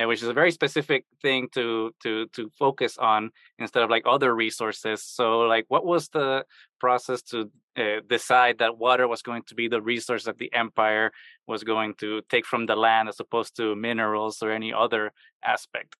which 0.06 0.22
is 0.22 0.28
a 0.28 0.32
very 0.32 0.52
specific 0.52 1.04
thing 1.20 1.48
to 1.52 1.92
to 2.02 2.26
to 2.28 2.50
focus 2.58 2.98
on 2.98 3.30
instead 3.58 3.82
of 3.82 3.90
like 3.90 4.04
other 4.06 4.34
resources. 4.34 5.02
So 5.02 5.40
like 5.40 5.64
what 5.68 5.84
was 5.84 6.08
the 6.08 6.44
process 6.78 7.22
to 7.22 7.50
uh, 7.76 8.00
decide 8.08 8.58
that 8.58 8.78
water 8.78 9.08
was 9.08 9.22
going 9.22 9.42
to 9.48 9.54
be 9.54 9.68
the 9.68 9.82
resource 9.82 10.24
that 10.24 10.38
the 10.38 10.52
empire 10.52 11.10
was 11.46 11.64
going 11.64 11.94
to 11.94 12.22
take 12.28 12.46
from 12.46 12.66
the 12.66 12.76
land 12.76 13.08
as 13.08 13.18
opposed 13.18 13.56
to 13.56 13.74
minerals 13.74 14.42
or 14.42 14.52
any 14.52 14.72
other 14.72 15.12
aspect 15.44 15.96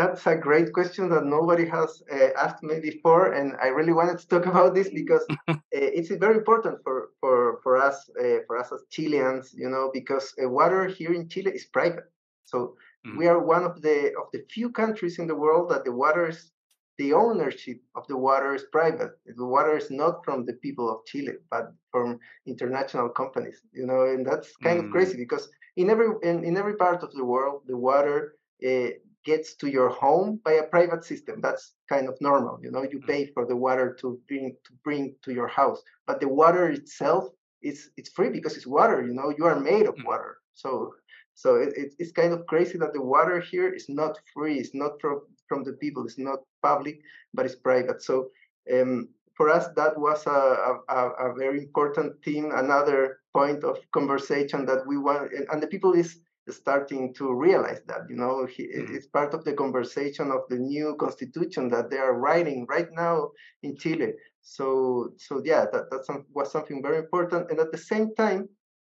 that's 0.00 0.26
a 0.26 0.36
great 0.36 0.72
question 0.72 1.10
that 1.10 1.24
nobody 1.24 1.66
has 1.68 2.02
uh, 2.10 2.30
asked 2.44 2.62
me 2.62 2.80
before, 2.80 3.32
and 3.32 3.54
I 3.62 3.68
really 3.68 3.92
wanted 3.92 4.18
to 4.18 4.28
talk 4.28 4.46
about 4.52 4.74
this 4.74 4.88
because 4.88 5.24
uh, 5.48 5.56
it's 5.72 6.10
very 6.26 6.36
important 6.36 6.76
for 6.84 6.96
for 7.20 7.60
for 7.62 7.76
us 7.76 7.96
uh, 8.22 8.38
for 8.46 8.54
us 8.58 8.72
as 8.72 8.82
Chileans, 8.90 9.46
you 9.62 9.68
know, 9.68 9.90
because 9.92 10.26
uh, 10.42 10.48
water 10.48 10.86
here 10.86 11.12
in 11.12 11.28
Chile 11.28 11.52
is 11.52 11.66
private. 11.66 12.08
So 12.44 12.58
mm. 13.06 13.16
we 13.18 13.26
are 13.28 13.40
one 13.54 13.64
of 13.70 13.82
the 13.82 13.98
of 14.20 14.26
the 14.32 14.42
few 14.54 14.68
countries 14.70 15.18
in 15.18 15.26
the 15.26 15.40
world 15.44 15.70
that 15.70 15.84
the 15.84 15.92
water 15.92 16.28
is 16.28 16.50
the 16.98 17.12
ownership 17.14 17.78
of 17.94 18.06
the 18.08 18.16
water 18.28 18.54
is 18.54 18.64
private. 18.78 19.12
The 19.40 19.50
water 19.56 19.74
is 19.76 19.90
not 19.90 20.24
from 20.24 20.44
the 20.44 20.56
people 20.64 20.86
of 20.90 20.98
Chile, 21.10 21.34
but 21.50 21.72
from 21.92 22.18
international 22.46 23.08
companies, 23.08 23.58
you 23.72 23.86
know, 23.86 24.02
and 24.12 24.26
that's 24.26 24.50
kind 24.66 24.78
mm. 24.78 24.84
of 24.84 24.90
crazy 24.94 25.16
because 25.24 25.48
in 25.76 25.90
every 25.90 26.08
in, 26.22 26.44
in 26.48 26.56
every 26.56 26.76
part 26.84 27.02
of 27.02 27.10
the 27.12 27.24
world, 27.32 27.62
the 27.66 27.76
water 27.90 28.18
uh, 28.66 28.90
gets 29.24 29.54
to 29.56 29.68
your 29.68 29.88
home 29.88 30.40
by 30.44 30.52
a 30.52 30.64
private 30.64 31.04
system. 31.04 31.40
That's 31.40 31.74
kind 31.88 32.08
of 32.08 32.16
normal. 32.20 32.58
You 32.62 32.70
know, 32.70 32.82
you 32.82 33.00
mm. 33.00 33.06
pay 33.06 33.26
for 33.26 33.46
the 33.46 33.56
water 33.56 33.96
to 34.00 34.18
bring 34.28 34.56
to 34.64 34.72
bring 34.84 35.14
to 35.24 35.32
your 35.32 35.48
house, 35.48 35.82
but 36.06 36.20
the 36.20 36.28
water 36.28 36.70
itself 36.70 37.24
is 37.62 37.90
it's 37.96 38.10
free 38.10 38.30
because 38.30 38.56
it's 38.56 38.66
water. 38.66 39.02
You 39.06 39.14
know, 39.14 39.32
you 39.36 39.44
are 39.44 39.58
made 39.58 39.86
of 39.86 39.96
mm. 39.96 40.06
water. 40.06 40.38
So 40.54 40.94
so 41.34 41.56
it, 41.56 41.94
it's 41.98 42.12
kind 42.12 42.32
of 42.32 42.46
crazy 42.46 42.76
that 42.78 42.92
the 42.92 43.02
water 43.02 43.40
here 43.40 43.72
is 43.72 43.88
not 43.88 44.18
free. 44.34 44.58
It's 44.58 44.74
not 44.74 45.00
from 45.00 45.22
from 45.48 45.64
the 45.64 45.72
people. 45.74 46.04
It's 46.04 46.18
not 46.18 46.40
public, 46.62 47.00
but 47.34 47.46
it's 47.46 47.56
private. 47.56 48.02
So 48.02 48.30
um, 48.72 49.08
for 49.40 49.48
us, 49.48 49.68
that 49.74 49.98
was 49.98 50.26
a, 50.26 50.80
a, 50.88 51.30
a 51.30 51.34
very 51.34 51.58
important 51.58 52.22
thing. 52.22 52.52
Another 52.54 53.20
point 53.32 53.64
of 53.64 53.78
conversation 53.92 54.66
that 54.66 54.86
we 54.86 54.98
want, 54.98 55.32
and 55.50 55.62
the 55.62 55.66
people 55.66 55.94
is 55.94 56.20
starting 56.56 57.14
to 57.14 57.32
realize 57.32 57.80
that 57.86 58.02
you 58.08 58.16
know 58.16 58.46
he, 58.46 58.64
mm-hmm. 58.64 58.94
it's 58.94 59.06
part 59.06 59.34
of 59.34 59.44
the 59.44 59.52
conversation 59.52 60.30
of 60.30 60.40
the 60.48 60.56
new 60.56 60.96
constitution 60.98 61.68
that 61.68 61.90
they 61.90 61.98
are 61.98 62.18
writing 62.18 62.66
right 62.68 62.88
now 62.92 63.30
in 63.62 63.76
chile 63.76 64.12
so 64.42 65.10
so 65.18 65.42
yeah 65.44 65.66
that 65.72 65.90
that 65.90 66.24
was 66.34 66.50
something 66.50 66.82
very 66.82 66.98
important 66.98 67.50
and 67.50 67.60
at 67.60 67.72
the 67.72 67.78
same 67.78 68.14
time 68.14 68.48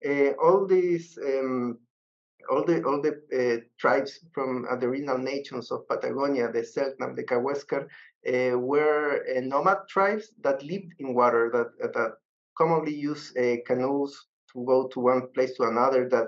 uh, 0.07 0.31
all 0.41 0.65
these 0.67 1.17
um, 1.25 1.77
all 2.49 2.63
the 2.65 2.83
all 2.83 3.01
the 3.01 3.13
uh, 3.33 3.61
tribes 3.79 4.19
from 4.33 4.65
uh, 4.69 4.75
the 4.75 4.87
regional 4.87 5.17
nations 5.17 5.71
of 5.71 5.87
Patagonia, 5.87 6.51
the 6.51 6.59
Selknam, 6.61 7.15
the 7.15 7.23
Kaweskar, 7.23 7.87
uh, 8.27 8.57
were 8.57 9.23
uh, 9.35 9.41
nomad 9.41 9.77
tribes 9.89 10.33
that 10.41 10.63
lived 10.63 10.93
in 10.99 11.13
water, 11.13 11.49
that 11.53 11.93
that 11.93 12.11
commonly 12.57 12.93
use 12.93 13.33
uh, 13.37 13.55
canoes 13.65 14.27
to 14.51 14.63
go 14.65 14.87
to 14.89 14.99
one 14.99 15.27
place 15.33 15.55
to 15.57 15.63
another, 15.63 16.07
that 16.09 16.27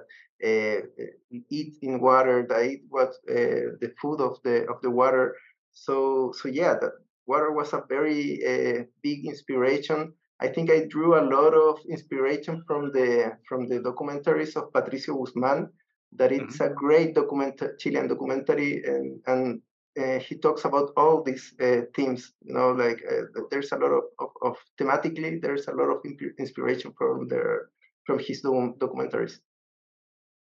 eat 1.49 1.77
in 1.81 1.99
water, 1.99 2.45
that 2.49 2.63
eat 2.63 2.83
what 2.89 3.09
uh, 3.29 3.75
the 3.81 3.93
food 4.01 4.21
of 4.21 4.37
the 4.43 4.67
of 4.69 4.81
the 4.81 4.89
water. 4.89 5.35
So 5.73 6.33
so 6.39 6.47
yeah, 6.47 6.73
that 6.81 6.93
water 7.25 7.51
was 7.51 7.73
a 7.73 7.83
very 7.89 8.39
uh, 8.45 8.83
big 9.01 9.25
inspiration. 9.25 10.13
I 10.39 10.47
think 10.49 10.69
I 10.69 10.85
drew 10.85 11.15
a 11.15 11.23
lot 11.23 11.53
of 11.53 11.79
inspiration 11.89 12.63
from 12.67 12.91
the 12.91 13.37
from 13.47 13.67
the 13.67 13.79
documentaries 13.79 14.55
of 14.55 14.73
Patricio 14.73 15.15
Guzman. 15.15 15.69
That 16.17 16.31
it's 16.31 16.57
mm-hmm. 16.57 16.71
a 16.71 16.75
great 16.75 17.15
document 17.15 17.61
Chilean 17.79 18.07
documentary, 18.07 18.83
and 18.83 19.19
and 19.27 19.61
uh, 19.99 20.19
he 20.19 20.35
talks 20.35 20.65
about 20.65 20.91
all 20.97 21.23
these 21.23 21.53
uh, 21.61 21.81
themes. 21.95 22.33
You 22.43 22.53
know, 22.53 22.71
like 22.71 23.01
uh, 23.09 23.41
there's 23.49 23.71
a 23.71 23.77
lot 23.77 23.91
of, 23.91 24.03
of, 24.19 24.29
of, 24.41 24.55
thematically, 24.79 25.41
there's 25.41 25.67
a 25.67 25.73
lot 25.73 25.89
of 25.89 25.99
inspiration 26.37 26.93
from 26.97 27.27
their 27.27 27.69
from 28.05 28.19
his 28.19 28.41
documentaries. 28.43 29.39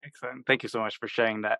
Excellent. 0.05 0.45
Thank 0.45 0.63
you 0.63 0.69
so 0.69 0.79
much 0.79 0.98
for 0.98 1.07
sharing 1.07 1.41
that. 1.41 1.60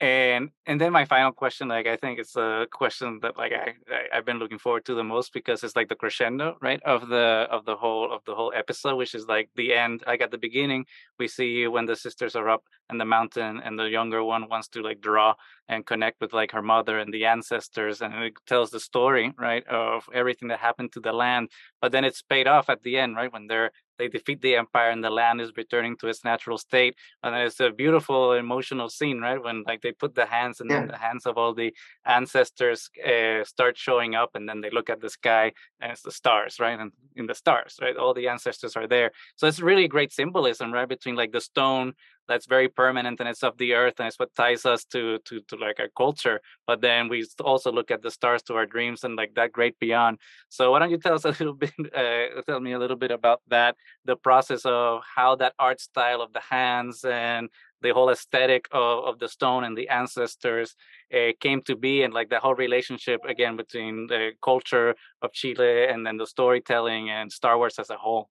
And 0.00 0.50
and 0.66 0.80
then 0.80 0.92
my 0.92 1.04
final 1.04 1.30
question, 1.30 1.68
like 1.68 1.86
I 1.86 1.96
think 1.96 2.18
it's 2.18 2.34
a 2.36 2.66
question 2.72 3.20
that 3.22 3.36
like 3.36 3.52
I, 3.52 3.74
I 3.88 4.16
have 4.16 4.24
been 4.24 4.40
looking 4.40 4.58
forward 4.58 4.84
to 4.86 4.94
the 4.94 5.04
most 5.04 5.32
because 5.32 5.62
it's 5.62 5.76
like 5.76 5.88
the 5.88 5.94
crescendo, 5.94 6.56
right, 6.60 6.82
of 6.82 7.08
the 7.08 7.46
of 7.50 7.64
the 7.66 7.76
whole 7.76 8.12
of 8.12 8.22
the 8.26 8.34
whole 8.34 8.52
episode, 8.56 8.96
which 8.96 9.14
is 9.14 9.26
like 9.28 9.48
the 9.54 9.74
end. 9.74 10.02
Like 10.04 10.20
at 10.20 10.32
the 10.32 10.38
beginning, 10.38 10.86
we 11.20 11.28
see 11.28 11.50
you 11.50 11.70
when 11.70 11.86
the 11.86 11.94
sisters 11.94 12.34
are 12.34 12.48
up 12.50 12.64
in 12.92 12.98
the 12.98 13.04
mountain, 13.04 13.60
and 13.64 13.78
the 13.78 13.88
younger 13.88 14.22
one 14.22 14.48
wants 14.48 14.68
to 14.68 14.82
like 14.82 15.00
draw 15.00 15.34
and 15.68 15.86
connect 15.86 16.20
with 16.20 16.32
like 16.32 16.52
her 16.52 16.62
mother 16.62 16.98
and 16.98 17.12
the 17.12 17.24
ancestors, 17.24 18.00
and 18.02 18.14
it 18.14 18.34
tells 18.46 18.70
the 18.70 18.80
story, 18.80 19.32
right, 19.38 19.66
of 19.66 20.04
everything 20.14 20.48
that 20.48 20.60
happened 20.60 20.92
to 20.92 21.00
the 21.00 21.12
land. 21.12 21.48
But 21.80 21.92
then 21.92 22.04
it's 22.04 22.22
paid 22.22 22.46
off 22.46 22.68
at 22.68 22.82
the 22.82 22.98
end, 22.98 23.16
right, 23.16 23.32
when 23.32 23.46
they're 23.46 23.70
they 24.02 24.08
defeat 24.08 24.40
the 24.42 24.56
empire 24.56 24.90
and 24.90 25.04
the 25.04 25.10
land 25.10 25.40
is 25.40 25.52
returning 25.56 25.96
to 25.98 26.08
its 26.08 26.24
natural 26.24 26.58
state 26.58 26.96
and 27.22 27.34
it's 27.36 27.60
a 27.60 27.70
beautiful 27.70 28.32
emotional 28.32 28.88
scene 28.88 29.20
right 29.20 29.42
when 29.42 29.62
like 29.66 29.80
they 29.82 29.92
put 29.92 30.14
the 30.14 30.26
hands 30.26 30.60
and 30.60 30.70
yeah. 30.70 30.86
the 30.86 30.96
hands 30.96 31.24
of 31.26 31.36
all 31.38 31.54
the 31.54 31.72
ancestors 32.04 32.90
uh, 33.06 33.44
start 33.44 33.76
showing 33.76 34.14
up 34.14 34.30
and 34.34 34.48
then 34.48 34.60
they 34.60 34.70
look 34.70 34.90
at 34.90 35.00
the 35.00 35.10
sky 35.10 35.52
and 35.80 35.92
it's 35.92 36.02
the 36.02 36.10
stars 36.10 36.58
right 36.58 36.78
and 36.80 36.92
in 37.16 37.26
the 37.26 37.34
stars 37.34 37.76
right 37.80 37.96
all 37.96 38.14
the 38.14 38.28
ancestors 38.28 38.74
are 38.76 38.88
there 38.88 39.10
so 39.36 39.46
it's 39.46 39.60
really 39.60 39.86
great 39.86 40.12
symbolism 40.12 40.72
right 40.72 40.88
between 40.88 41.14
like 41.14 41.32
the 41.32 41.40
stone 41.40 41.92
that's 42.28 42.46
very 42.46 42.68
permanent 42.68 43.20
and 43.20 43.28
it's 43.28 43.42
of 43.42 43.56
the 43.58 43.74
earth 43.74 43.94
and 43.98 44.08
it's 44.08 44.18
what 44.18 44.34
ties 44.34 44.64
us 44.64 44.84
to 44.84 45.18
to 45.24 45.40
to 45.48 45.56
like 45.56 45.78
our 45.80 45.90
culture 45.96 46.40
but 46.66 46.80
then 46.80 47.08
we 47.08 47.26
also 47.40 47.72
look 47.72 47.90
at 47.90 48.02
the 48.02 48.10
stars 48.10 48.42
to 48.42 48.54
our 48.54 48.66
dreams 48.66 49.04
and 49.04 49.16
like 49.16 49.34
that 49.34 49.52
great 49.52 49.78
beyond. 49.78 50.18
So 50.48 50.70
why 50.70 50.78
don't 50.78 50.90
you 50.90 50.98
tell 50.98 51.14
us 51.14 51.24
a 51.24 51.28
little 51.38 51.54
bit 51.54 51.72
uh, 51.94 52.42
tell 52.46 52.60
me 52.60 52.72
a 52.72 52.78
little 52.78 52.96
bit 52.96 53.10
about 53.10 53.40
that 53.48 53.76
the 54.04 54.16
process 54.16 54.62
of 54.64 55.02
how 55.16 55.36
that 55.36 55.54
art 55.58 55.80
style 55.80 56.20
of 56.22 56.32
the 56.32 56.40
hands 56.40 57.04
and 57.04 57.48
the 57.80 57.90
whole 57.90 58.10
aesthetic 58.10 58.68
of, 58.70 59.04
of 59.04 59.18
the 59.18 59.28
stone 59.28 59.64
and 59.64 59.76
the 59.76 59.88
ancestors 59.88 60.76
uh, 61.12 61.32
came 61.40 61.60
to 61.62 61.74
be 61.74 62.04
and 62.04 62.14
like 62.14 62.30
the 62.30 62.38
whole 62.38 62.54
relationship 62.54 63.20
again 63.26 63.56
between 63.56 64.06
the 64.06 64.30
culture 64.42 64.94
of 65.20 65.32
chile 65.32 65.88
and 65.88 66.06
then 66.06 66.16
the 66.16 66.26
storytelling 66.26 67.10
and 67.10 67.32
star 67.32 67.58
wars 67.58 67.78
as 67.78 67.90
a 67.90 67.96
whole 67.96 68.28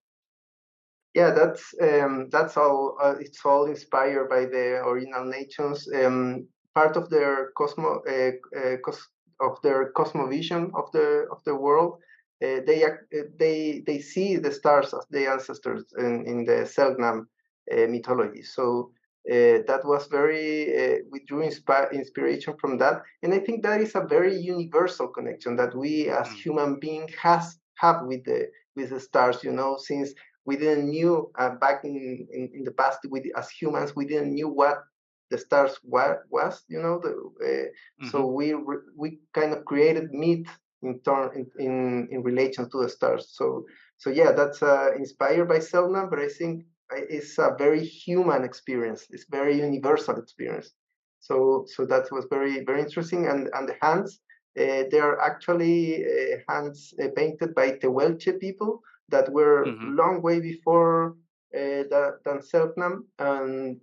yeah 1.14 1.32
that's 1.32 1.74
um, 1.82 2.28
that's 2.32 2.58
all 2.58 2.98
uh, 3.02 3.16
it's 3.20 3.46
all 3.46 3.66
inspired 3.66 4.30
by 4.30 4.46
the 4.46 4.82
original 4.86 5.26
nations 5.26 5.88
um, 5.96 6.48
part 6.74 6.96
of 6.96 7.10
their 7.10 7.52
cosmo 7.58 8.02
uh, 8.08 8.32
uh, 8.58 8.78
cos- 8.86 9.10
of 9.42 9.62
their 9.64 9.92
cosmovision 9.94 10.72
of 10.76 10.92
the 10.92 11.26
of 11.32 11.44
the 11.46 11.56
world. 11.56 11.98
Uh, 12.44 12.60
they 12.66 12.84
uh, 12.84 12.90
they 13.38 13.84
they 13.86 14.00
see 14.00 14.38
the 14.38 14.52
stars 14.52 14.94
as 14.94 15.06
the 15.12 15.28
ancestors 15.28 15.86
in, 15.98 16.24
in 16.26 16.46
the 16.46 16.66
Selknam 16.66 17.28
uh, 17.72 17.88
mythology. 17.88 18.42
So 18.42 18.92
uh, 19.30 19.62
that 19.68 19.82
was 19.84 20.08
very 20.08 20.50
uh, 20.76 20.98
we 21.12 21.24
drew 21.28 21.44
inspi- 21.44 21.92
inspiration 21.92 22.56
from 22.60 22.78
that. 22.80 23.02
And 23.22 23.34
i 23.34 23.40
think 23.40 23.64
that 23.64 23.82
is 23.82 23.96
a 23.96 24.08
very 24.08 24.36
universal 24.36 25.08
connection 25.08 25.56
that 25.58 25.76
we 25.76 26.10
as 26.10 26.28
mm. 26.28 26.36
human 26.36 26.80
beings 26.80 27.12
has 27.22 27.58
have 27.76 28.02
with 28.06 28.24
the 28.26 28.48
with 28.76 28.90
the 28.90 29.00
stars 29.00 29.44
you 29.44 29.52
know 29.52 29.76
since 29.78 30.14
we 30.46 30.58
didn't 30.58 30.90
knew 30.90 31.32
uh, 31.38 31.52
back 31.56 31.84
in, 31.84 32.28
in, 32.34 32.50
in 32.54 32.64
the 32.64 32.72
past 32.72 33.00
we 33.10 33.32
as 33.38 33.50
humans 33.50 33.96
we 33.96 34.06
didn't 34.06 34.34
knew 34.34 34.48
what 34.48 34.84
the 35.30 35.38
stars 35.38 35.80
were, 35.84 36.26
was 36.30 36.64
you 36.68 36.82
know 36.82 37.00
the, 37.00 37.10
uh, 37.10 37.48
mm-hmm. 37.48 38.10
so 38.10 38.26
we 38.26 38.54
re- 38.54 38.88
we 38.98 39.20
kind 39.34 39.54
of 39.54 39.64
created 39.66 40.12
myth 40.12 40.48
in 40.84 41.00
turn 41.06 41.30
in, 41.36 41.46
in, 41.66 42.08
in 42.12 42.24
relation 42.24 42.70
to 42.70 42.82
the 42.82 42.90
stars 42.90 43.30
so 43.32 43.66
so 43.98 44.10
yeah 44.10 44.32
that's 44.32 44.62
uh, 44.64 44.90
inspired 44.98 45.48
by 45.48 45.58
Selknam 45.58 46.10
but 46.10 46.20
i 46.20 46.28
think 46.28 46.66
it's 46.94 47.38
a 47.38 47.56
very 47.58 47.84
human 47.84 48.44
experience. 48.44 49.08
It's 49.10 49.26
very 49.30 49.58
universal 49.58 50.18
experience. 50.18 50.72
So 51.20 51.66
so 51.68 51.86
that 51.86 52.12
was 52.12 52.26
very 52.30 52.64
very 52.64 52.82
interesting. 52.82 53.28
And 53.28 53.50
and 53.54 53.70
the 53.70 53.76
hands, 53.82 54.20
uh, 54.60 54.84
they 54.92 55.00
are 55.00 55.20
actually 55.22 56.06
uh, 56.06 56.38
hands 56.50 56.94
uh, 57.02 57.08
painted 57.16 57.54
by 57.56 57.72
the 57.72 57.78
Tehuelche 57.78 58.40
people 58.40 58.82
that 59.12 59.32
were 59.32 59.66
mm-hmm. 59.66 59.96
long 59.96 60.22
way 60.22 60.40
before 60.40 61.16
uh, 61.56 61.84
that, 61.92 62.20
than 62.26 62.40
Selknam. 62.40 63.06
And 63.20 63.80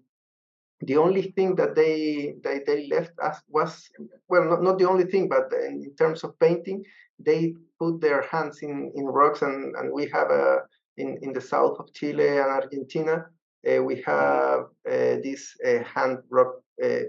the 0.80 0.96
only 0.96 1.32
thing 1.36 1.56
that 1.56 1.74
they 1.74 2.34
they, 2.44 2.60
they 2.66 2.88
left 2.88 3.12
us 3.22 3.38
was 3.48 3.88
well 4.28 4.44
not, 4.44 4.62
not 4.62 4.78
the 4.78 4.88
only 4.88 5.04
thing, 5.04 5.28
but 5.28 5.52
in 5.52 5.94
terms 5.96 6.24
of 6.24 6.38
painting, 6.38 6.84
they 7.18 7.54
put 7.78 8.00
their 8.00 8.22
hands 8.22 8.60
in 8.62 8.92
in 8.94 9.04
rocks 9.04 9.42
and 9.42 9.74
and 9.76 9.92
we 9.92 10.06
have 10.08 10.30
a 10.30 10.62
in, 10.98 11.18
in 11.22 11.32
the 11.32 11.40
south 11.40 11.78
of 11.78 11.92
Chile 11.94 12.26
and 12.26 12.50
Argentina, 12.50 13.26
uh, 13.68 13.82
we 13.82 14.02
have 14.02 14.66
uh, 14.88 15.16
this 15.22 15.56
uh, 15.66 15.82
hand 15.84 16.18
rock 16.30 16.54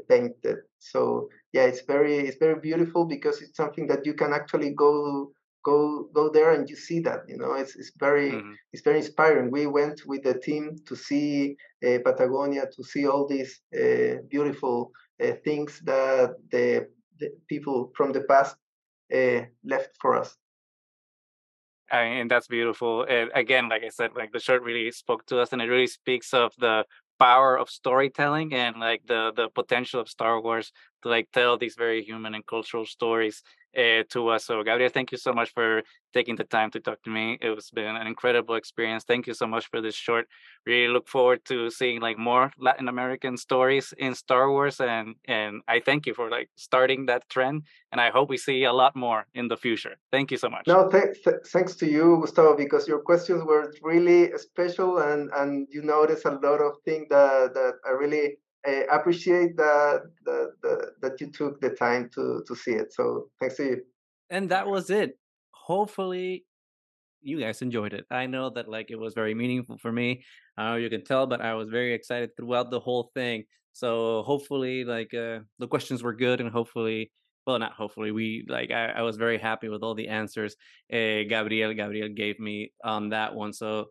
painted. 0.07 0.57
So 0.79 1.29
yeah, 1.53 1.63
it's 1.63 1.81
very 1.81 2.17
it's 2.19 2.37
very 2.37 2.59
beautiful 2.59 3.05
because 3.05 3.41
it's 3.41 3.57
something 3.57 3.87
that 3.87 4.05
you 4.05 4.13
can 4.13 4.33
actually 4.33 4.71
go 4.71 5.31
go 5.69 6.09
go 6.19 6.25
there 6.37 6.51
and 6.55 6.69
you 6.71 6.77
see 6.87 6.99
that. 7.07 7.19
You 7.31 7.37
know, 7.41 7.53
it's 7.61 7.75
it's 7.75 7.93
very 8.07 8.31
mm-hmm. 8.31 8.53
it's 8.73 8.83
very 8.89 8.99
inspiring. 9.03 9.51
We 9.51 9.65
went 9.79 9.97
with 10.05 10.23
the 10.23 10.35
team 10.47 10.63
to 10.87 10.95
see 11.07 11.55
uh, 11.85 11.99
Patagonia, 12.07 12.63
to 12.75 12.83
see 12.91 13.07
all 13.07 13.25
these 13.27 13.51
uh, 13.83 14.15
beautiful 14.29 14.91
things 15.43 15.81
that 15.83 16.35
the, 16.49 16.87
the 17.19 17.27
people 17.49 17.91
from 17.97 18.13
the 18.13 18.21
past 18.21 18.55
left 19.73 19.91
for 20.01 20.11
us 20.21 20.37
and 21.91 22.29
that's 22.29 22.47
beautiful. 22.47 23.03
And 23.03 23.31
again, 23.35 23.69
like 23.69 23.83
I 23.83 23.89
said, 23.89 24.11
like 24.15 24.31
the 24.31 24.39
shirt 24.39 24.61
really 24.63 24.91
spoke 24.91 25.25
to 25.27 25.39
us, 25.39 25.53
and 25.53 25.61
it 25.61 25.65
really 25.65 25.87
speaks 25.87 26.33
of 26.33 26.53
the 26.57 26.85
power 27.19 27.57
of 27.57 27.69
storytelling 27.69 28.53
and 28.53 28.79
like 28.79 29.01
the 29.07 29.31
the 29.35 29.49
potential 29.49 29.99
of 29.99 30.09
Star 30.09 30.41
Wars 30.41 30.71
to 31.03 31.09
like 31.09 31.29
tell 31.31 31.57
these 31.57 31.75
very 31.75 32.03
human 32.03 32.35
and 32.35 32.45
cultural 32.45 32.85
stories 32.85 33.43
uh, 33.77 34.03
to 34.09 34.29
us. 34.29 34.45
So, 34.45 34.63
Gabriel, 34.63 34.89
thank 34.89 35.11
you 35.11 35.17
so 35.17 35.33
much 35.33 35.53
for 35.53 35.83
taking 36.13 36.35
the 36.35 36.43
time 36.43 36.71
to 36.71 36.79
talk 36.79 37.01
to 37.03 37.09
me. 37.09 37.37
It 37.41 37.49
was 37.49 37.69
been 37.69 37.95
an 37.95 38.07
incredible 38.07 38.55
experience. 38.55 39.03
Thank 39.03 39.27
you 39.27 39.33
so 39.33 39.45
much 39.45 39.67
for 39.67 39.81
this 39.81 39.95
short. 39.95 40.27
Really 40.65 40.91
look 40.91 41.07
forward 41.07 41.45
to 41.45 41.69
seeing 41.69 42.01
like 42.01 42.17
more 42.17 42.51
Latin 42.57 42.87
American 42.87 43.37
stories 43.37 43.93
in 43.97 44.15
Star 44.15 44.49
Wars, 44.49 44.79
and 44.79 45.15
and 45.25 45.61
I 45.67 45.79
thank 45.79 46.05
you 46.07 46.13
for 46.13 46.29
like 46.29 46.49
starting 46.55 47.05
that 47.05 47.29
trend. 47.29 47.63
And 47.91 48.01
I 48.01 48.09
hope 48.09 48.29
we 48.29 48.37
see 48.37 48.63
a 48.63 48.73
lot 48.73 48.95
more 48.95 49.25
in 49.33 49.47
the 49.47 49.57
future. 49.57 49.95
Thank 50.11 50.31
you 50.31 50.37
so 50.37 50.49
much. 50.49 50.67
No, 50.67 50.89
th- 50.89 51.23
th- 51.23 51.43
thanks 51.47 51.75
to 51.77 51.85
you, 51.89 52.19
Gustavo, 52.21 52.55
because 52.55 52.87
your 52.87 52.99
questions 52.99 53.43
were 53.43 53.73
really 53.81 54.31
special, 54.37 54.97
and 54.99 55.29
and 55.35 55.67
you 55.71 55.81
noticed 55.81 56.25
a 56.25 56.31
lot 56.31 56.61
of 56.61 56.73
things 56.85 57.07
that 57.09 57.53
that 57.53 57.75
I 57.85 57.91
really 57.91 58.37
I 58.65 58.85
appreciate 58.91 59.55
that, 59.57 60.01
that 60.25 60.91
that 61.01 61.21
you 61.21 61.31
took 61.31 61.61
the 61.61 61.69
time 61.69 62.09
to 62.15 62.43
to 62.45 62.55
see 62.55 62.71
it. 62.71 62.93
So 62.93 63.29
thanks 63.39 63.55
to 63.57 63.63
you. 63.63 63.81
And 64.29 64.49
that 64.49 64.67
was 64.67 64.89
it. 64.89 65.17
Hopefully, 65.51 66.45
you 67.21 67.39
guys 67.39 67.61
enjoyed 67.61 67.93
it. 67.93 68.05
I 68.11 68.25
know 68.25 68.49
that 68.51 68.67
like 68.67 68.91
it 68.91 68.99
was 68.99 69.13
very 69.13 69.33
meaningful 69.33 69.77
for 69.77 69.91
me. 69.91 70.23
I 70.57 70.71
know 70.71 70.75
you 70.75 70.89
can 70.89 71.03
tell, 71.03 71.25
but 71.25 71.41
I 71.41 71.53
was 71.53 71.69
very 71.69 71.93
excited 71.93 72.35
throughout 72.35 72.69
the 72.69 72.79
whole 72.79 73.11
thing. 73.13 73.45
So 73.73 74.23
hopefully, 74.23 74.83
like 74.83 75.13
uh, 75.13 75.39
the 75.59 75.67
questions 75.67 76.03
were 76.03 76.13
good, 76.13 76.41
and 76.41 76.51
hopefully, 76.51 77.11
well, 77.47 77.59
not 77.59 77.73
hopefully, 77.73 78.11
we 78.11 78.45
like 78.49 78.71
I, 78.71 78.87
I 78.87 79.01
was 79.03 79.15
very 79.15 79.37
happy 79.37 79.69
with 79.69 79.83
all 79.83 79.95
the 79.95 80.09
answers 80.09 80.55
uh, 80.91 81.23
Gabriel 81.29 81.73
Gabriel 81.73 82.09
gave 82.09 82.39
me 82.39 82.73
on 82.83 83.09
that 83.09 83.35
one. 83.35 83.53
So 83.53 83.85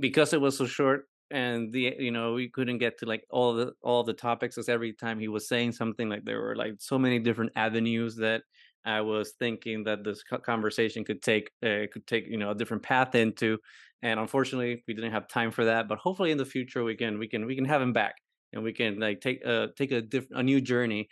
because 0.00 0.32
it 0.32 0.40
was 0.40 0.58
so 0.58 0.66
short, 0.66 1.06
and 1.32 1.72
the 1.72 1.96
you 1.98 2.10
know 2.10 2.34
we 2.34 2.48
couldn't 2.48 2.78
get 2.78 2.98
to 2.98 3.06
like 3.06 3.24
all 3.30 3.54
the 3.54 3.72
all 3.82 4.04
the 4.04 4.12
topics 4.14 4.54
because 4.56 4.68
every 4.68 4.92
time 4.92 5.18
he 5.18 5.28
was 5.28 5.48
saying 5.48 5.72
something 5.72 6.08
like 6.08 6.24
there 6.24 6.40
were 6.40 6.56
like 6.56 6.74
so 6.78 6.98
many 6.98 7.18
different 7.18 7.52
avenues 7.56 8.16
that 8.16 8.42
I 8.84 9.00
was 9.00 9.32
thinking 9.38 9.84
that 9.84 10.04
this 10.04 10.22
conversation 10.44 11.04
could 11.04 11.22
take 11.22 11.50
uh, 11.64 11.86
could 11.92 12.06
take 12.06 12.26
you 12.28 12.36
know 12.38 12.50
a 12.50 12.54
different 12.54 12.82
path 12.82 13.14
into, 13.14 13.58
and 14.02 14.20
unfortunately 14.20 14.82
we 14.86 14.94
didn't 14.94 15.12
have 15.12 15.28
time 15.28 15.50
for 15.50 15.64
that. 15.66 15.88
But 15.88 15.98
hopefully 15.98 16.30
in 16.32 16.38
the 16.38 16.46
future 16.46 16.84
we 16.84 16.96
can 16.96 17.18
we 17.18 17.28
can 17.28 17.46
we 17.46 17.54
can 17.56 17.64
have 17.64 17.82
him 17.82 17.92
back 17.92 18.16
and 18.52 18.62
we 18.62 18.72
can 18.72 18.98
like 19.00 19.20
take 19.20 19.44
uh 19.46 19.68
take 19.76 19.92
a 19.92 20.02
different 20.02 20.40
a 20.40 20.42
new 20.42 20.60
journey 20.60 21.08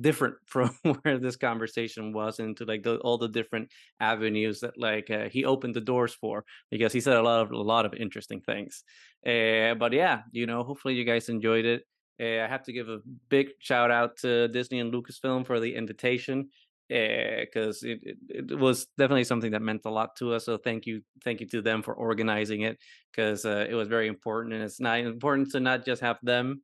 different 0.00 0.36
from 0.46 0.70
where 1.02 1.18
this 1.18 1.36
conversation 1.36 2.12
was 2.12 2.38
into 2.38 2.64
like 2.64 2.82
the, 2.82 2.96
all 2.98 3.18
the 3.18 3.28
different 3.28 3.70
avenues 4.00 4.60
that 4.60 4.78
like 4.78 5.10
uh, 5.10 5.28
he 5.28 5.44
opened 5.44 5.74
the 5.74 5.80
doors 5.80 6.14
for. 6.14 6.44
Because 6.70 6.92
he 6.92 7.00
said 7.00 7.16
a 7.16 7.22
lot 7.22 7.42
of 7.42 7.50
a 7.52 7.56
lot 7.56 7.86
of 7.86 7.94
interesting 7.94 8.40
things. 8.40 8.84
Uh, 9.26 9.74
but 9.74 9.92
yeah 9.92 10.20
you 10.32 10.46
know 10.46 10.62
hopefully 10.62 10.94
you 10.94 11.04
guys 11.04 11.28
enjoyed 11.28 11.64
it. 11.64 11.82
Uh, 12.20 12.44
i 12.44 12.46
have 12.46 12.62
to 12.62 12.72
give 12.72 12.88
a 12.88 13.00
big 13.28 13.48
shout 13.58 13.90
out 13.90 14.16
to 14.16 14.46
disney 14.48 14.78
and 14.78 14.92
lucasfilm 14.94 15.44
for 15.44 15.58
the 15.58 15.74
invitation 15.74 16.48
because 16.88 17.82
it, 17.82 17.98
it, 18.02 18.16
it, 18.28 18.58
was 18.58 18.86
definitely 18.98 19.24
something 19.24 19.52
that 19.52 19.62
meant 19.62 19.80
a 19.86 19.90
lot 19.90 20.14
to 20.16 20.32
us 20.34 20.44
so 20.44 20.56
thank 20.56 20.86
you 20.86 21.00
thank 21.24 21.40
you 21.40 21.46
to 21.46 21.62
them 21.62 21.82
for 21.82 21.94
organizing 21.94 22.60
it 22.60 22.78
because 23.10 23.44
uh, 23.44 23.66
it 23.68 23.74
was 23.74 23.88
very 23.88 24.06
important 24.06 24.54
and 24.54 24.62
it's 24.62 24.80
not 24.80 24.98
important 24.98 25.50
to 25.50 25.60
not 25.60 25.84
just 25.84 26.02
have 26.02 26.18
them 26.22 26.60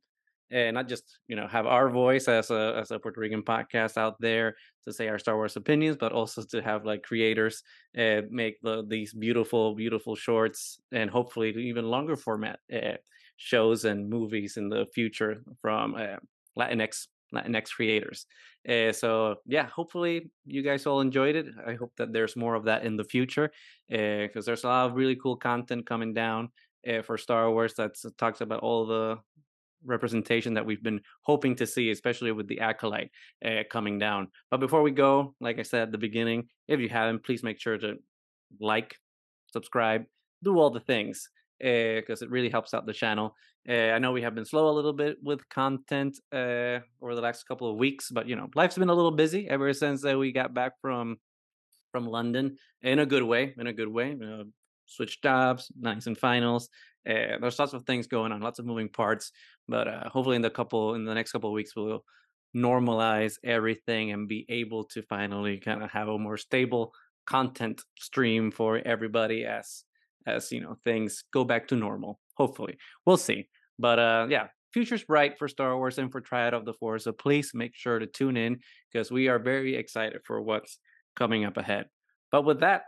and 0.51 0.75
not 0.75 0.87
just 0.87 1.19
you 1.27 1.35
know 1.35 1.47
have 1.47 1.65
our 1.65 1.89
voice 1.89 2.27
as 2.27 2.51
a 2.51 2.75
as 2.79 2.91
a 2.91 2.99
Puerto 2.99 3.19
Rican 3.19 3.41
podcast 3.41 3.97
out 3.97 4.19
there 4.19 4.55
to 4.85 4.93
say 4.93 5.07
our 5.07 5.19
Star 5.19 5.35
Wars 5.35 5.55
opinions, 5.55 5.97
but 5.97 6.11
also 6.11 6.43
to 6.43 6.61
have 6.61 6.85
like 6.85 7.03
creators 7.03 7.63
uh, 7.97 8.21
make 8.29 8.61
the, 8.61 8.85
these 8.87 9.13
beautiful 9.13 9.75
beautiful 9.75 10.15
shorts 10.15 10.79
and 10.91 11.09
hopefully 11.09 11.49
even 11.51 11.85
longer 11.85 12.15
format 12.15 12.59
uh, 12.73 12.97
shows 13.37 13.85
and 13.85 14.09
movies 14.09 14.57
in 14.57 14.69
the 14.69 14.85
future 14.93 15.43
from 15.61 15.95
uh, 15.95 16.17
Latinx 16.57 17.07
Latinx 17.33 17.71
creators. 17.71 18.25
Uh, 18.67 18.91
so 18.91 19.35
yeah, 19.45 19.65
hopefully 19.67 20.29
you 20.45 20.61
guys 20.61 20.85
all 20.85 21.01
enjoyed 21.01 21.35
it. 21.35 21.47
I 21.65 21.73
hope 21.73 21.93
that 21.97 22.13
there's 22.13 22.35
more 22.35 22.55
of 22.55 22.65
that 22.65 22.83
in 22.83 22.97
the 22.97 23.03
future 23.03 23.51
because 23.89 24.45
uh, 24.45 24.45
there's 24.45 24.63
a 24.63 24.67
lot 24.67 24.89
of 24.89 24.95
really 24.95 25.15
cool 25.15 25.35
content 25.35 25.85
coming 25.87 26.13
down 26.13 26.49
uh, 26.87 27.01
for 27.01 27.17
Star 27.17 27.49
Wars 27.51 27.73
that 27.75 27.95
talks 28.17 28.41
about 28.41 28.59
all 28.59 28.85
the 28.85 29.17
representation 29.85 30.53
that 30.53 30.65
we've 30.65 30.83
been 30.83 31.01
hoping 31.23 31.55
to 31.55 31.67
see, 31.67 31.91
especially 31.91 32.31
with 32.31 32.47
the 32.47 32.59
acolyte 32.59 33.11
uh, 33.45 33.63
coming 33.69 33.99
down. 33.99 34.27
But 34.49 34.59
before 34.59 34.81
we 34.81 34.91
go, 34.91 35.35
like 35.39 35.59
I 35.59 35.63
said 35.63 35.83
at 35.83 35.91
the 35.91 35.97
beginning, 35.97 36.47
if 36.67 36.79
you 36.79 36.89
haven't, 36.89 37.23
please 37.23 37.43
make 37.43 37.59
sure 37.59 37.77
to 37.77 37.95
like, 38.59 38.95
subscribe, 39.51 40.05
do 40.43 40.59
all 40.59 40.69
the 40.69 40.79
things 40.79 41.29
because 41.59 42.21
uh, 42.21 42.25
it 42.25 42.31
really 42.31 42.49
helps 42.49 42.73
out 42.73 42.85
the 42.85 42.93
channel. 42.93 43.35
Uh, 43.69 43.73
I 43.73 43.99
know 43.99 44.11
we 44.11 44.23
have 44.23 44.33
been 44.33 44.45
slow 44.45 44.69
a 44.69 44.73
little 44.73 44.93
bit 44.93 45.17
with 45.21 45.47
content 45.49 46.17
over 46.33 47.15
the 47.15 47.21
last 47.21 47.47
couple 47.47 47.69
of 47.69 47.77
weeks, 47.77 48.09
but 48.09 48.27
you 48.27 48.35
know, 48.35 48.49
life's 48.55 48.77
been 48.77 48.89
a 48.89 48.93
little 48.93 49.11
busy 49.11 49.47
ever 49.47 49.71
since 49.73 50.03
we 50.03 50.31
got 50.31 50.53
back 50.53 50.73
from 50.81 51.17
from 51.91 52.07
London 52.07 52.57
in 52.81 52.99
a 52.99 53.05
good 53.05 53.23
way. 53.23 53.53
In 53.57 53.67
a 53.67 53.73
good 53.73 53.87
way, 53.87 54.17
switched 54.87 55.21
jobs, 55.21 55.71
nice 55.79 56.07
and 56.07 56.17
finals. 56.17 56.69
Uh, 57.07 57.37
there's 57.39 57.59
lots 57.59 57.73
of 57.73 57.83
things 57.85 58.07
going 58.07 58.31
on, 58.31 58.41
lots 58.41 58.59
of 58.59 58.65
moving 58.65 58.89
parts. 58.89 59.31
But 59.71 59.87
uh, 59.87 60.09
hopefully, 60.09 60.35
in 60.35 60.41
the 60.43 60.49
couple 60.49 60.93
in 60.95 61.05
the 61.05 61.15
next 61.15 61.31
couple 61.31 61.49
of 61.49 61.53
weeks, 61.53 61.75
we'll 61.75 62.03
normalize 62.55 63.35
everything 63.43 64.11
and 64.11 64.27
be 64.27 64.45
able 64.49 64.83
to 64.83 65.01
finally 65.03 65.57
kind 65.57 65.81
of 65.81 65.89
have 65.89 66.09
a 66.09 66.19
more 66.19 66.37
stable 66.37 66.93
content 67.25 67.81
stream 67.97 68.51
for 68.51 68.81
everybody 68.85 69.45
as 69.45 69.85
as 70.27 70.51
you 70.51 70.59
know 70.59 70.75
things 70.83 71.23
go 71.33 71.43
back 71.43 71.67
to 71.69 71.75
normal. 71.75 72.19
Hopefully, 72.35 72.77
we'll 73.05 73.17
see. 73.17 73.47
But 73.79 73.97
uh, 73.97 74.27
yeah, 74.29 74.47
future's 74.73 75.03
bright 75.03 75.37
for 75.39 75.47
Star 75.47 75.75
Wars 75.77 75.97
and 75.97 76.11
for 76.11 76.21
Triad 76.21 76.53
of 76.53 76.65
the 76.65 76.73
Force. 76.73 77.05
So 77.05 77.13
please 77.13 77.51
make 77.53 77.75
sure 77.75 77.97
to 77.97 78.05
tune 78.05 78.37
in 78.37 78.59
because 78.91 79.11
we 79.11 79.27
are 79.29 79.39
very 79.39 79.75
excited 79.75 80.21
for 80.25 80.41
what's 80.41 80.79
coming 81.15 81.45
up 81.45 81.57
ahead. 81.57 81.85
But 82.31 82.43
with 82.45 82.59
that, 82.59 82.83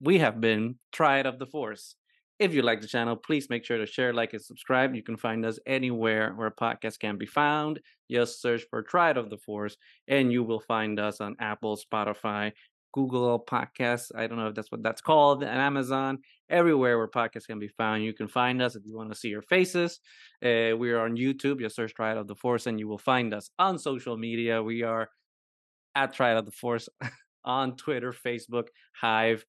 we 0.00 0.18
have 0.18 0.40
been 0.40 0.76
Triad 0.92 1.26
of 1.26 1.38
the 1.38 1.46
Force. 1.46 1.96
If 2.38 2.54
you 2.54 2.62
like 2.62 2.80
the 2.80 2.86
channel, 2.86 3.16
please 3.16 3.50
make 3.50 3.64
sure 3.64 3.78
to 3.78 3.86
share, 3.86 4.12
like, 4.12 4.32
and 4.32 4.42
subscribe. 4.42 4.94
You 4.94 5.02
can 5.02 5.16
find 5.16 5.44
us 5.44 5.58
anywhere 5.66 6.32
where 6.36 6.50
podcasts 6.52 6.98
can 6.98 7.18
be 7.18 7.26
found. 7.26 7.80
Just 8.08 8.40
search 8.40 8.62
for 8.70 8.80
Triad 8.80 9.16
of 9.16 9.28
the 9.28 9.38
Force, 9.38 9.76
and 10.06 10.32
you 10.32 10.44
will 10.44 10.60
find 10.60 11.00
us 11.00 11.20
on 11.20 11.34
Apple, 11.40 11.76
Spotify, 11.76 12.52
Google 12.92 13.44
Podcasts. 13.44 14.12
I 14.14 14.28
don't 14.28 14.38
know 14.38 14.46
if 14.46 14.54
that's 14.54 14.70
what 14.70 14.84
that's 14.84 15.00
called, 15.00 15.42
and 15.42 15.58
Amazon, 15.58 16.18
everywhere 16.48 16.96
where 16.96 17.08
podcasts 17.08 17.48
can 17.48 17.58
be 17.58 17.68
found. 17.68 18.04
You 18.04 18.14
can 18.14 18.28
find 18.28 18.62
us 18.62 18.76
if 18.76 18.82
you 18.86 18.96
want 18.96 19.10
to 19.10 19.18
see 19.18 19.34
our 19.34 19.42
faces. 19.42 19.98
Uh, 20.40 20.76
we 20.78 20.92
are 20.92 21.00
on 21.00 21.16
YouTube. 21.16 21.58
Just 21.60 21.74
search 21.74 21.92
Triad 21.94 22.18
of 22.18 22.28
the 22.28 22.36
Force, 22.36 22.66
and 22.66 22.78
you 22.78 22.86
will 22.86 22.98
find 22.98 23.34
us 23.34 23.50
on 23.58 23.80
social 23.80 24.16
media. 24.16 24.62
We 24.62 24.84
are 24.84 25.08
at 25.96 26.14
Triad 26.14 26.36
of 26.36 26.44
the 26.44 26.52
Force 26.52 26.88
on 27.44 27.74
Twitter, 27.74 28.12
Facebook, 28.12 28.68
Hive, 28.92 29.44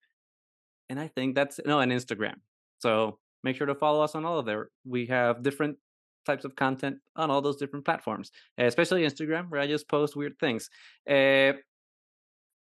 and 0.89 0.99
I 0.99 1.08
think 1.08 1.36
that's 1.36 1.60
no, 1.67 1.82
and 1.82 1.91
Instagram. 1.91 2.38
So 2.80 3.20
make 3.44 3.56
sure 3.56 3.68
to 3.68 3.76
follow 3.76 4.02
us 4.02 4.15
on 4.15 4.26
all 4.26 4.39
of 4.39 4.46
there. 4.46 4.70
We 4.86 5.06
have 5.08 5.44
different 5.44 5.78
types 6.26 6.46
of 6.46 6.56
content 6.56 6.98
on 7.15 7.32
all 7.32 7.42
those 7.42 7.58
different 7.58 7.86
platforms, 7.86 8.32
especially 8.58 9.04
Instagram, 9.04 9.50
where 9.50 9.62
I 9.62 9.68
just 9.68 9.88
post 9.88 10.15
weird 10.15 10.38
things. 10.39 10.70
Uh, 11.10 11.54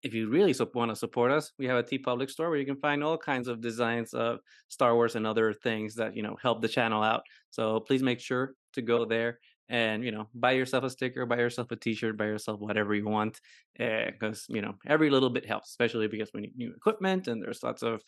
if 0.03 0.15
you 0.15 0.31
really 0.31 0.55
want 0.75 0.91
to 0.91 0.97
support 0.97 1.31
us, 1.31 1.53
we 1.59 1.67
have 1.67 1.77
a 1.77 1.83
TeePublic 1.83 2.31
store 2.31 2.49
where 2.49 2.59
you 2.59 2.65
can 2.65 2.77
find 2.77 3.05
all 3.05 3.19
kinds 3.19 3.49
of 3.49 3.61
designs 3.61 4.15
of 4.15 4.39
Star 4.69 4.95
Wars 4.95 5.15
and 5.15 5.27
other 5.27 5.53
things 5.53 5.95
that 5.97 6.17
you 6.17 6.23
know 6.23 6.37
help 6.43 6.63
the 6.63 6.69
channel 6.69 7.03
out. 7.03 7.23
So 7.51 7.81
please 7.81 8.03
make 8.03 8.21
sure 8.21 8.55
to 8.75 8.83
go 8.83 9.05
there 9.05 9.39
and 9.69 10.03
you 10.03 10.11
know 10.11 10.27
buy 10.35 10.53
yourself 10.53 10.85
a 10.85 10.91
sticker, 10.91 11.27
buy 11.27 11.37
yourself 11.37 11.71
a 11.71 11.77
T-shirt, 11.77 12.17
buy 12.17 12.27
yourself 12.27 12.61
whatever 12.61 12.95
you 12.95 13.07
want, 13.07 13.41
because 13.77 14.47
uh, 14.51 14.55
you 14.55 14.63
know 14.63 14.75
every 14.87 15.11
little 15.11 15.31
bit 15.31 15.45
helps, 15.45 15.69
especially 15.69 16.09
because 16.09 16.31
we 16.33 16.43
need 16.43 16.57
new 16.57 16.73
equipment 16.75 17.29
and 17.29 17.43
there's 17.43 17.63
lots 17.63 17.83
of 17.83 18.03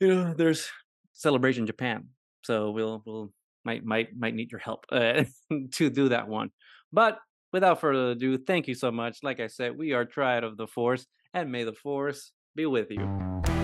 you 0.00 0.08
know 0.08 0.34
there's 0.34 0.68
Celebration 1.16 1.66
Japan, 1.66 2.08
so 2.44 2.70
we'll 2.70 3.02
we'll 3.04 3.32
might 3.64 3.84
might 3.84 4.08
might 4.16 4.34
need 4.34 4.52
your 4.52 4.60
help 4.60 4.86
uh, 4.92 5.24
to 5.72 5.90
do 5.90 6.10
that 6.10 6.28
one. 6.28 6.50
But 6.92 7.18
without 7.52 7.80
further 7.80 8.10
ado, 8.10 8.38
thank 8.38 8.68
you 8.68 8.74
so 8.74 8.92
much. 8.92 9.18
Like 9.22 9.40
I 9.40 9.48
said, 9.48 9.76
we 9.76 9.92
are 9.92 10.04
Triad 10.04 10.44
of 10.44 10.56
the 10.56 10.66
Force, 10.66 11.06
and 11.34 11.50
may 11.50 11.64
the 11.64 11.72
Force 11.72 12.32
be 12.54 12.66
with 12.66 12.90
you. 12.90 13.55